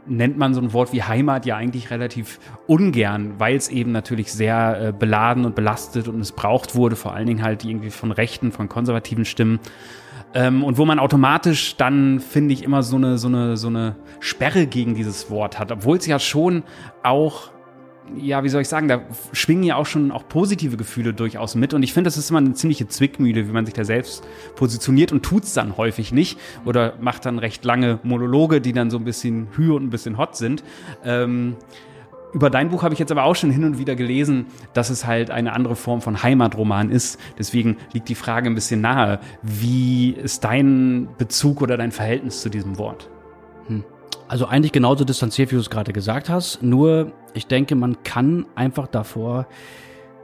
[0.06, 4.32] nennt man so ein Wort wie Heimat ja eigentlich relativ ungern, weil es eben natürlich
[4.32, 8.52] sehr äh, beladen und belastet und missbraucht wurde, vor allen Dingen halt irgendwie von rechten,
[8.52, 9.60] von konservativen Stimmen.
[10.32, 13.96] Ähm, und wo man automatisch dann, finde ich, immer so eine, so, eine, so eine
[14.20, 16.62] Sperre gegen dieses Wort hat, obwohl es ja schon
[17.02, 17.50] auch
[18.16, 19.02] ja, wie soll ich sagen, da
[19.32, 21.74] schwingen ja auch schon auch positive Gefühle durchaus mit.
[21.74, 24.26] Und ich finde, das ist immer eine ziemliche Zwickmühle, wie man sich da selbst
[24.56, 28.98] positioniert und tut's dann häufig nicht oder macht dann recht lange Monologe, die dann so
[28.98, 30.64] ein bisschen hü und ein bisschen hot sind.
[31.04, 31.56] Ähm,
[32.32, 35.06] über dein Buch habe ich jetzt aber auch schon hin und wieder gelesen, dass es
[35.06, 37.18] halt eine andere Form von Heimatroman ist.
[37.38, 39.20] Deswegen liegt die Frage ein bisschen nahe.
[39.42, 43.08] Wie ist dein Bezug oder dein Verhältnis zu diesem Wort?
[43.66, 43.84] Hm.
[44.28, 46.62] Also eigentlich genauso distanziert, wie du es gerade gesagt hast.
[46.62, 49.46] Nur, ich denke, man kann einfach davor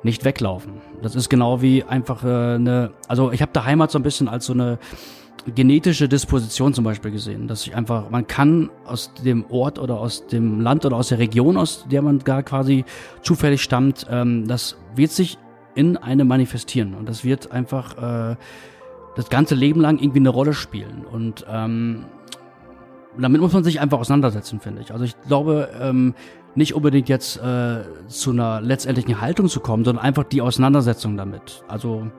[0.02, 0.74] nicht weglaufen.
[1.02, 4.28] Das ist genau wie einfach äh, eine, also ich habe da Heimat so ein bisschen
[4.28, 4.78] als so eine
[5.54, 10.26] genetische Disposition zum Beispiel gesehen, dass ich einfach, man kann aus dem Ort oder aus
[10.26, 12.84] dem Land oder aus der Region, aus der man gar quasi
[13.22, 15.38] zufällig stammt, ähm, das wird sich
[15.74, 18.36] in einem manifestieren und das wird einfach äh,
[19.14, 22.06] das ganze Leben lang irgendwie eine Rolle spielen und ähm,
[23.18, 24.92] damit muss man sich einfach auseinandersetzen, finde ich.
[24.92, 26.14] Also ich glaube, ähm,
[26.54, 31.62] nicht unbedingt jetzt äh, zu einer letztendlichen Haltung zu kommen, sondern einfach die Auseinandersetzung damit.
[31.68, 32.10] Also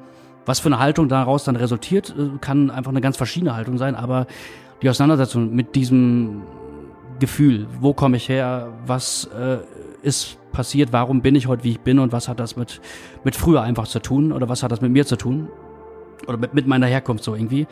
[0.47, 3.95] was für eine Haltung daraus dann resultiert, äh, kann einfach eine ganz verschiedene Haltung sein,
[3.95, 4.25] aber
[4.81, 6.41] die Auseinandersetzung mit diesem
[7.19, 9.57] Gefühl, wo komme ich her, was äh,
[10.01, 12.81] ist passiert, warum bin ich heute, wie ich bin und was hat das mit,
[13.23, 15.49] mit früher einfach zu tun oder was hat das mit mir zu tun
[16.27, 17.67] oder mit, mit meiner Herkunft so irgendwie.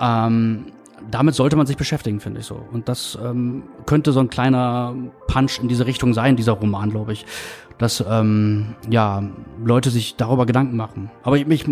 [0.00, 0.66] Ähm,
[1.10, 2.60] damit sollte man sich beschäftigen, finde ich so.
[2.72, 4.94] Und das ähm, könnte so ein kleiner
[5.34, 7.26] Punch in diese Richtung sein, dieser Roman, glaube ich
[7.78, 9.22] dass ähm, ja
[9.64, 11.10] Leute sich darüber Gedanken machen.
[11.22, 11.64] Aber ich mich,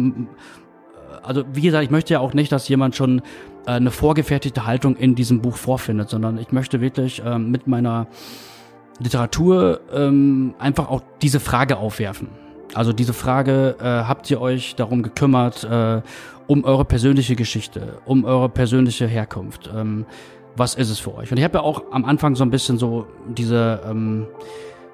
[1.22, 3.20] also wie gesagt, ich möchte ja auch nicht, dass jemand schon
[3.66, 8.06] äh, eine vorgefertigte Haltung in diesem Buch vorfindet, sondern ich möchte wirklich ähm, mit meiner
[8.98, 12.28] Literatur ähm, einfach auch diese Frage aufwerfen.
[12.74, 16.00] Also diese Frage, äh, habt ihr euch darum gekümmert, äh,
[16.46, 19.70] um eure persönliche Geschichte, um eure persönliche Herkunft?
[19.74, 20.06] Ähm,
[20.56, 21.30] was ist es für euch?
[21.30, 24.26] Und ich habe ja auch am Anfang so ein bisschen so diese ähm,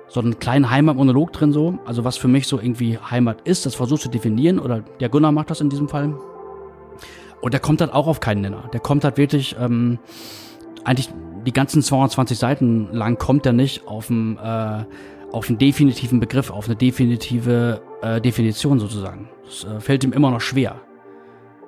[0.09, 3.75] so einen kleinen Heimatmonolog drin so, also was für mich so irgendwie Heimat ist, das
[3.75, 6.15] versucht zu definieren oder der Gunnar macht das in diesem Fall.
[7.41, 8.69] Und der kommt halt auch auf keinen Nenner.
[8.73, 9.99] Der kommt halt wirklich ähm,
[10.85, 11.11] eigentlich
[11.47, 14.85] die ganzen 220 Seiten lang kommt er nicht auf einen, äh,
[15.31, 19.29] auf einen definitiven Begriff, auf eine definitive äh, Definition sozusagen.
[19.45, 20.81] Das äh, fällt ihm immer noch schwer.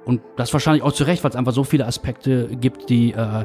[0.05, 3.45] Und das wahrscheinlich auch zu Recht, weil es einfach so viele Aspekte gibt, die äh,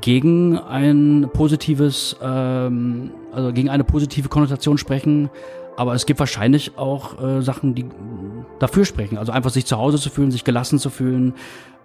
[0.00, 5.30] gegen ein positives, ähm, also gegen eine positive Konnotation sprechen.
[5.76, 7.86] Aber es gibt wahrscheinlich auch äh, Sachen, die
[8.58, 9.16] dafür sprechen.
[9.16, 11.34] Also einfach sich zu Hause zu fühlen, sich gelassen zu fühlen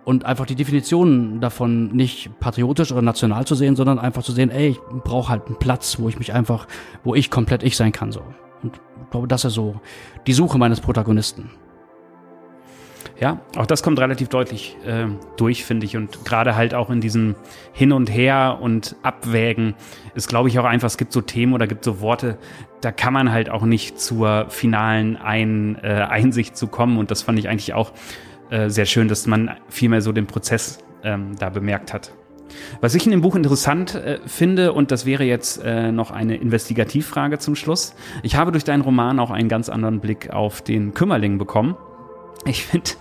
[0.06, 4.50] und einfach die Definition davon nicht patriotisch oder national zu sehen, sondern einfach zu sehen,
[4.50, 6.68] ey, ich brauche halt einen Platz, wo ich mich einfach,
[7.04, 8.22] wo ich komplett ich sein kann so.
[8.64, 9.76] Und ich glaube, das ist so
[10.28, 11.52] die Suche meines Protagonisten.
[13.24, 15.06] Ja, auch das kommt relativ deutlich äh,
[15.38, 15.96] durch, finde ich.
[15.96, 17.36] Und gerade halt auch in diesem
[17.72, 19.76] Hin und Her und Abwägen
[20.14, 22.38] ist, glaube ich, auch einfach, es gibt so Themen oder gibt so Worte,
[22.82, 26.98] da kann man halt auch nicht zur finalen Ein, äh, Einsicht zu kommen.
[26.98, 27.94] Und das fand ich eigentlich auch
[28.50, 32.12] äh, sehr schön, dass man vielmehr so den Prozess ähm, da bemerkt hat.
[32.82, 36.36] Was ich in dem Buch interessant äh, finde, und das wäre jetzt äh, noch eine
[36.36, 37.96] Investigativfrage zum Schluss.
[38.22, 41.78] Ich habe durch deinen Roman auch einen ganz anderen Blick auf den Kümmerling bekommen
[42.46, 42.92] ich finde,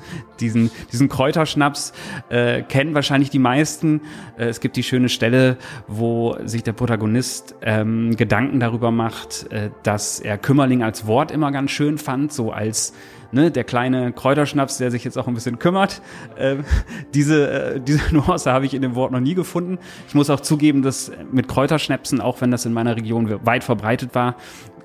[0.41, 1.93] diesen, diesen Kräuterschnaps
[2.29, 4.03] äh, kennen wahrscheinlich die meisten.
[4.37, 5.57] Äh, es gibt die schöne Stelle,
[5.89, 11.53] wo sich der Protagonist ähm, Gedanken darüber macht, äh, dass er Kümmerling als Wort immer
[11.53, 12.93] ganz schön fand, so als
[13.33, 16.03] ne, der kleine Kräuterschnaps, der sich jetzt auch ein bisschen kümmert.
[16.39, 16.65] Ähm,
[17.15, 19.79] diese, äh, diese Nuance habe ich in dem Wort noch nie gefunden.
[20.09, 24.15] Ich muss auch zugeben, dass mit Kräuterschnäpsen, auch wenn das in meiner Region weit verbreitet
[24.15, 24.37] war,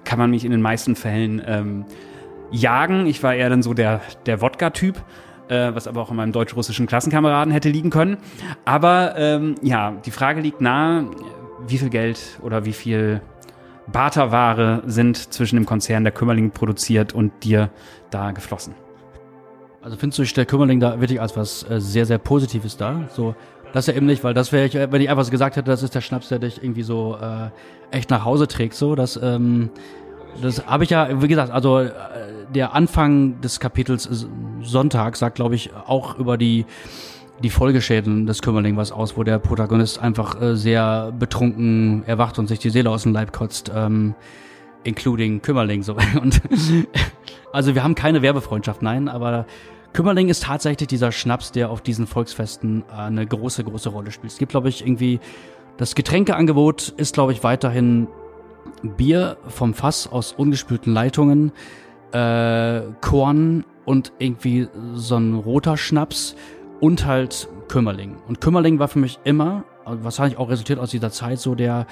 [0.03, 1.85] kann man mich in den meisten Fällen ähm,
[2.51, 3.07] jagen.
[3.07, 4.97] Ich war eher dann so der, der Wodka-Typ.
[5.49, 8.17] Äh, was aber auch in meinem deutsch-russischen Klassenkameraden hätte liegen können.
[8.65, 11.05] Aber ähm, ja, die Frage liegt nahe,
[11.65, 13.21] wie viel Geld oder wie viel
[13.87, 17.69] Barterware sind zwischen dem Konzern der Kümmerling produziert und dir
[18.09, 18.75] da geflossen?
[19.81, 23.07] Also findest du der Kümmerling da wirklich als was äh, sehr, sehr Positives da?
[23.13, 23.33] So,
[23.71, 25.81] das ja eben nicht, weil das wäre ich, wenn ich einfach so gesagt hätte, das
[25.81, 29.69] ist der Schnaps, der dich irgendwie so äh, echt nach Hause trägt, so, das, ähm,
[30.41, 31.91] das habe ich ja, wie gesagt, also äh,
[32.53, 34.27] der Anfang des Kapitels
[34.61, 36.65] Sonntag sagt, glaube ich, auch über die
[37.43, 42.47] die Folgeschäden des Kümmerling was aus, wo der Protagonist einfach äh, sehr betrunken erwacht und
[42.47, 44.15] sich die Seele aus dem Leib kotzt, ähm,
[44.83, 45.95] including Kümmerling so.
[46.21, 46.41] Und
[47.51, 49.45] also wir haben keine Werbefreundschaft, nein, aber
[49.93, 54.33] Kümmerling ist tatsächlich dieser Schnaps, der auf diesen Volksfesten äh, eine große, große Rolle spielt.
[54.33, 55.19] Es gibt, glaube ich, irgendwie
[55.77, 58.07] das Getränkeangebot ist, glaube ich, weiterhin
[58.83, 61.51] Bier vom Fass aus ungespülten Leitungen,
[62.11, 66.35] äh, Korn und irgendwie so ein roter Schnaps
[66.79, 68.17] und halt Kümmerling.
[68.27, 71.87] Und Kümmerling war für mich immer, wahrscheinlich auch resultiert aus dieser Zeit, so der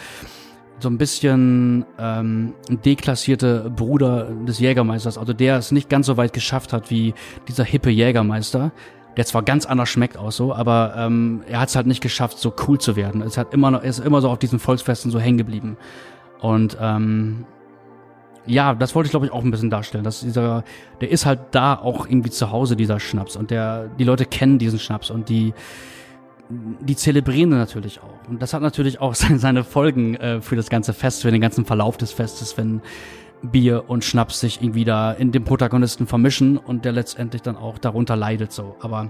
[0.79, 6.33] so ein bisschen ähm, deklassierte Bruder des Jägermeisters, also der es nicht ganz so weit
[6.33, 7.13] geschafft hat wie
[7.47, 8.71] dieser hippe Jägermeister,
[9.15, 12.37] der zwar ganz anders schmeckt auch so, aber ähm, er hat es halt nicht geschafft,
[12.39, 13.21] so cool zu werden.
[13.21, 15.77] Es hat immer noch, er ist immer so auf diesen Volksfesten so hängen geblieben.
[16.45, 17.45] Und ähm,
[18.45, 20.63] ja, das wollte ich glaube ich auch ein bisschen darstellen, dass dieser,
[21.01, 23.35] der ist halt da auch irgendwie zu Hause, dieser Schnaps.
[23.35, 25.55] Und der, die Leute kennen diesen Schnaps und die,
[26.49, 28.29] die zelebrieren natürlich auch.
[28.29, 31.65] Und das hat natürlich auch seine Folgen äh, für das ganze Fest, für den ganzen
[31.65, 32.81] Verlauf des Festes, wenn
[33.41, 37.79] Bier und Schnaps sich irgendwie da in dem Protagonisten vermischen und der letztendlich dann auch
[37.79, 38.75] darunter leidet so.
[38.81, 39.09] Aber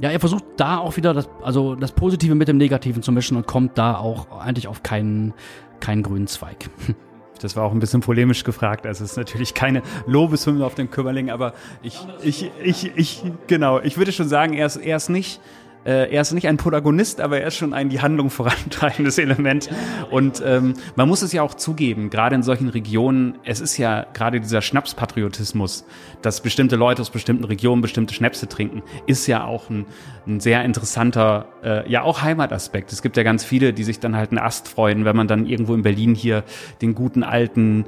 [0.00, 3.36] ja, er versucht da auch wieder das, also das Positive mit dem Negativen zu mischen
[3.36, 5.32] und kommt da auch eigentlich auf keinen,
[5.80, 6.70] keinen grünen Zweig.
[7.42, 8.86] Das war auch ein bisschen polemisch gefragt.
[8.86, 11.52] Also es ist natürlich keine Lobeshymne auf den Kümmerling, aber
[11.82, 15.38] ich, ich, ich, ich, genau, ich würde schon sagen, er ist, er ist nicht
[15.86, 19.70] äh, er ist nicht ein Protagonist, aber er ist schon ein die Handlung vorantreibendes Element.
[20.10, 24.04] Und ähm, man muss es ja auch zugeben, gerade in solchen Regionen, es ist ja
[24.12, 25.84] gerade dieser Schnapspatriotismus,
[26.22, 29.86] dass bestimmte Leute aus bestimmten Regionen bestimmte Schnäpse trinken, ist ja auch ein,
[30.26, 32.92] ein sehr interessanter, äh, ja auch Heimataspekt.
[32.92, 35.46] Es gibt ja ganz viele, die sich dann halt einen Ast freuen, wenn man dann
[35.46, 36.42] irgendwo in Berlin hier
[36.82, 37.84] den guten alten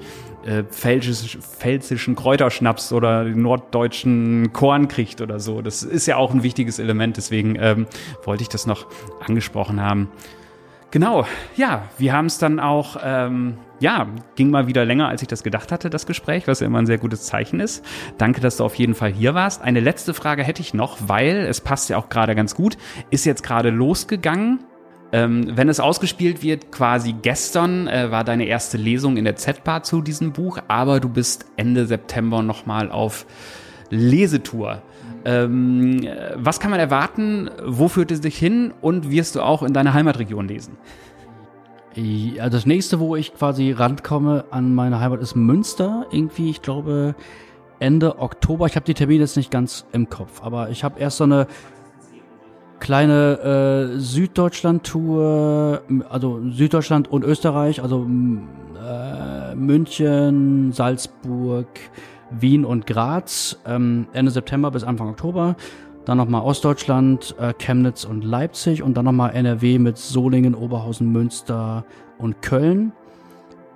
[0.49, 5.63] äh, pfälzisch, pfälzischen Kräuterschnaps oder norddeutschen Korn kriegt oder so.
[5.63, 7.87] Das ist ja auch ein wichtiges Element, deswegen ähm,
[8.25, 8.87] wollte ich das noch
[9.27, 10.11] angesprochen haben.
[10.91, 11.27] Genau,
[11.57, 15.43] ja, wir haben es dann auch, ähm, ja, ging mal wieder länger, als ich das
[15.43, 17.85] gedacht hatte, das Gespräch, was ja immer ein sehr gutes Zeichen ist.
[18.17, 19.61] Danke, dass du auf jeden Fall hier warst.
[19.61, 22.79] Eine letzte Frage hätte ich noch, weil es passt ja auch gerade ganz gut,
[23.11, 24.61] ist jetzt gerade losgegangen
[25.11, 29.83] ähm, wenn es ausgespielt wird, quasi gestern äh, war deine erste Lesung in der Z-Bar
[29.83, 33.25] zu diesem Buch, aber du bist Ende September nochmal auf
[33.89, 34.83] Lesetour.
[35.29, 36.01] Ähm,
[36.37, 37.51] was kann man erwarten?
[37.63, 38.73] Wo führt es dich hin?
[38.81, 40.79] Und wirst du auch in deiner Heimatregion lesen?
[41.95, 46.07] Ja, das nächste, wo ich quasi rankomme an meine Heimat, ist Münster.
[46.11, 47.15] Irgendwie, ich glaube,
[47.79, 48.65] Ende Oktober.
[48.67, 51.47] Ich habe die Termine jetzt nicht ganz im Kopf, aber ich habe erst so eine
[52.81, 61.67] kleine äh, Süddeutschland-Tour, also Süddeutschland und Österreich, also äh, München, Salzburg,
[62.31, 65.57] Wien und Graz, ähm, Ende September bis Anfang Oktober.
[66.05, 71.85] Dann nochmal Ostdeutschland, äh, Chemnitz und Leipzig und dann nochmal NRW mit Solingen, Oberhausen, Münster
[72.17, 72.93] und Köln.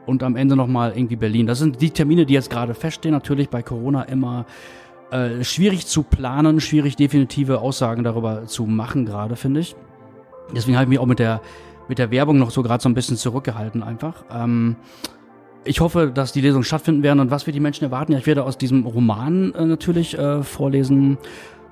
[0.07, 1.47] Und am Ende nochmal irgendwie Berlin.
[1.47, 3.13] Das sind die Termine, die jetzt gerade feststehen.
[3.13, 4.47] Natürlich bei Corona immer
[5.13, 9.77] äh, schwierig zu planen, schwierig definitive Aussagen darüber zu machen gerade, finde ich.
[10.57, 11.41] Deswegen habe ich mich auch mit der,
[11.87, 14.25] mit der Werbung noch so gerade so ein bisschen zurückgehalten einfach.
[14.31, 14.77] Ähm,
[15.65, 18.13] ich hoffe, dass die Lesungen stattfinden werden und was wir die Menschen erwarten.
[18.13, 21.19] Ja, ich werde aus diesem Roman äh, natürlich äh, vorlesen,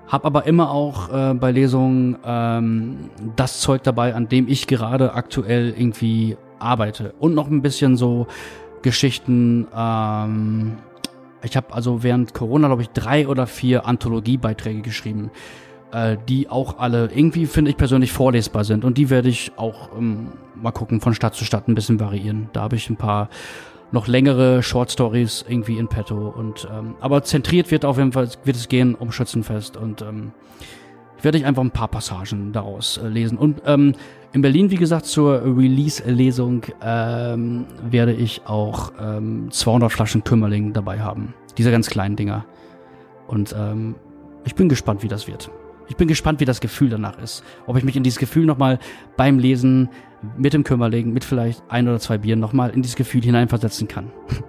[0.07, 5.15] habe aber immer auch äh, bei Lesungen ähm, das Zeug dabei, an dem ich gerade
[5.15, 8.27] aktuell irgendwie arbeite und noch ein bisschen so
[8.83, 10.77] Geschichten ähm,
[11.43, 15.31] ich habe also während Corona, glaube ich, drei oder vier Anthologiebeiträge geschrieben,
[15.93, 18.85] äh, die auch alle irgendwie, finde ich persönlich, vorlesbar sind.
[18.85, 22.49] Und die werde ich auch ähm, mal gucken, von Stadt zu Stadt ein bisschen variieren.
[22.53, 23.29] Da habe ich ein paar
[23.93, 26.29] noch längere Short Stories irgendwie in petto.
[26.29, 30.33] Und ähm, aber zentriert wird auf jeden Fall wird es gehen um Schützenfest und ähm,
[31.23, 33.39] werde ich einfach ein paar Passagen daraus äh, lesen.
[33.39, 33.95] Und ähm,
[34.33, 41.01] in Berlin, wie gesagt, zur Release-Lesung ähm, werde ich auch ähm, 200 Flaschen Kümmerling dabei
[41.01, 41.35] haben.
[41.59, 42.45] Diese ganz kleinen Dinger.
[43.27, 43.97] Und ähm,
[44.45, 45.51] ich bin gespannt, wie das wird.
[45.89, 47.43] Ich bin gespannt, wie das Gefühl danach ist.
[47.67, 48.79] Ob ich mich in dieses Gefühl nochmal
[49.17, 49.89] beim Lesen
[50.37, 54.11] mit dem Kümmerling, mit vielleicht ein oder zwei Bieren nochmal in dieses Gefühl hineinversetzen kann.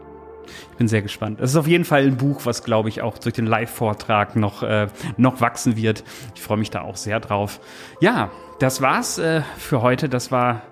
[0.71, 1.39] Ich bin sehr gespannt.
[1.39, 4.63] Es ist auf jeden Fall ein Buch, was, glaube ich, auch durch den Live-Vortrag noch,
[4.63, 6.03] äh, noch wachsen wird.
[6.33, 7.59] Ich freue mich da auch sehr drauf.
[7.99, 10.09] Ja, das war's äh, für heute.
[10.09, 10.63] Das war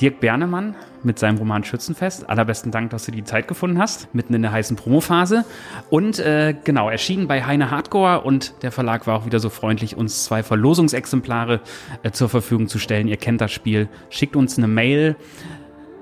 [0.00, 0.76] Dirk Bernemann
[1.06, 2.28] mit seinem Roman Schützenfest.
[2.28, 5.44] Allerbesten Dank, dass du die Zeit gefunden hast, mitten in der heißen Promophase.
[5.88, 9.96] Und äh, genau, erschienen bei Heine Hardcore und der Verlag war auch wieder so freundlich,
[9.96, 11.60] uns zwei Verlosungsexemplare
[12.02, 13.08] äh, zur Verfügung zu stellen.
[13.08, 13.88] Ihr kennt das Spiel.
[14.10, 15.16] Schickt uns eine Mail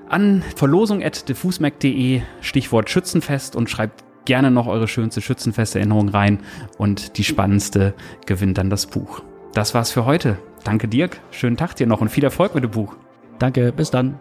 [0.09, 6.39] an verlosung.diffusmac.de, Stichwort Schützenfest und schreibt gerne noch eure schönste Schützenfesterinnerung rein
[6.77, 7.93] und die spannendste
[8.25, 9.21] gewinnt dann das Buch.
[9.53, 10.37] Das war's für heute.
[10.63, 12.95] Danke Dirk, schönen Tag dir noch und viel Erfolg mit dem Buch.
[13.39, 14.17] Danke, bis dann.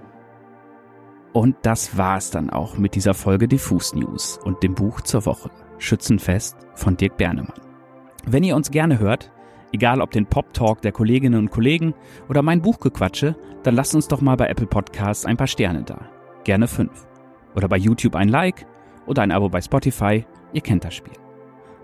[1.34, 5.50] Und das war's dann auch mit dieser Folge Diffus News und dem Buch zur Woche
[5.78, 7.52] Schützenfest von Dirk Bernemann.
[8.24, 9.32] Wenn ihr uns gerne hört,
[9.72, 11.92] egal ob den Pop Talk der Kolleginnen und Kollegen
[12.28, 16.06] oder mein Buchgequatsche, dann lasst uns doch mal bei Apple Podcasts ein paar Sterne da.
[16.44, 17.04] Gerne fünf.
[17.56, 18.64] Oder bei YouTube ein Like
[19.04, 20.24] oder ein Abo bei Spotify.
[20.52, 21.14] Ihr kennt das Spiel.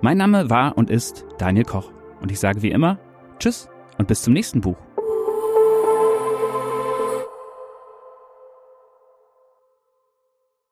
[0.00, 1.90] Mein Name war und ist Daniel Koch.
[2.20, 3.00] Und ich sage wie immer,
[3.40, 4.76] Tschüss und bis zum nächsten Buch.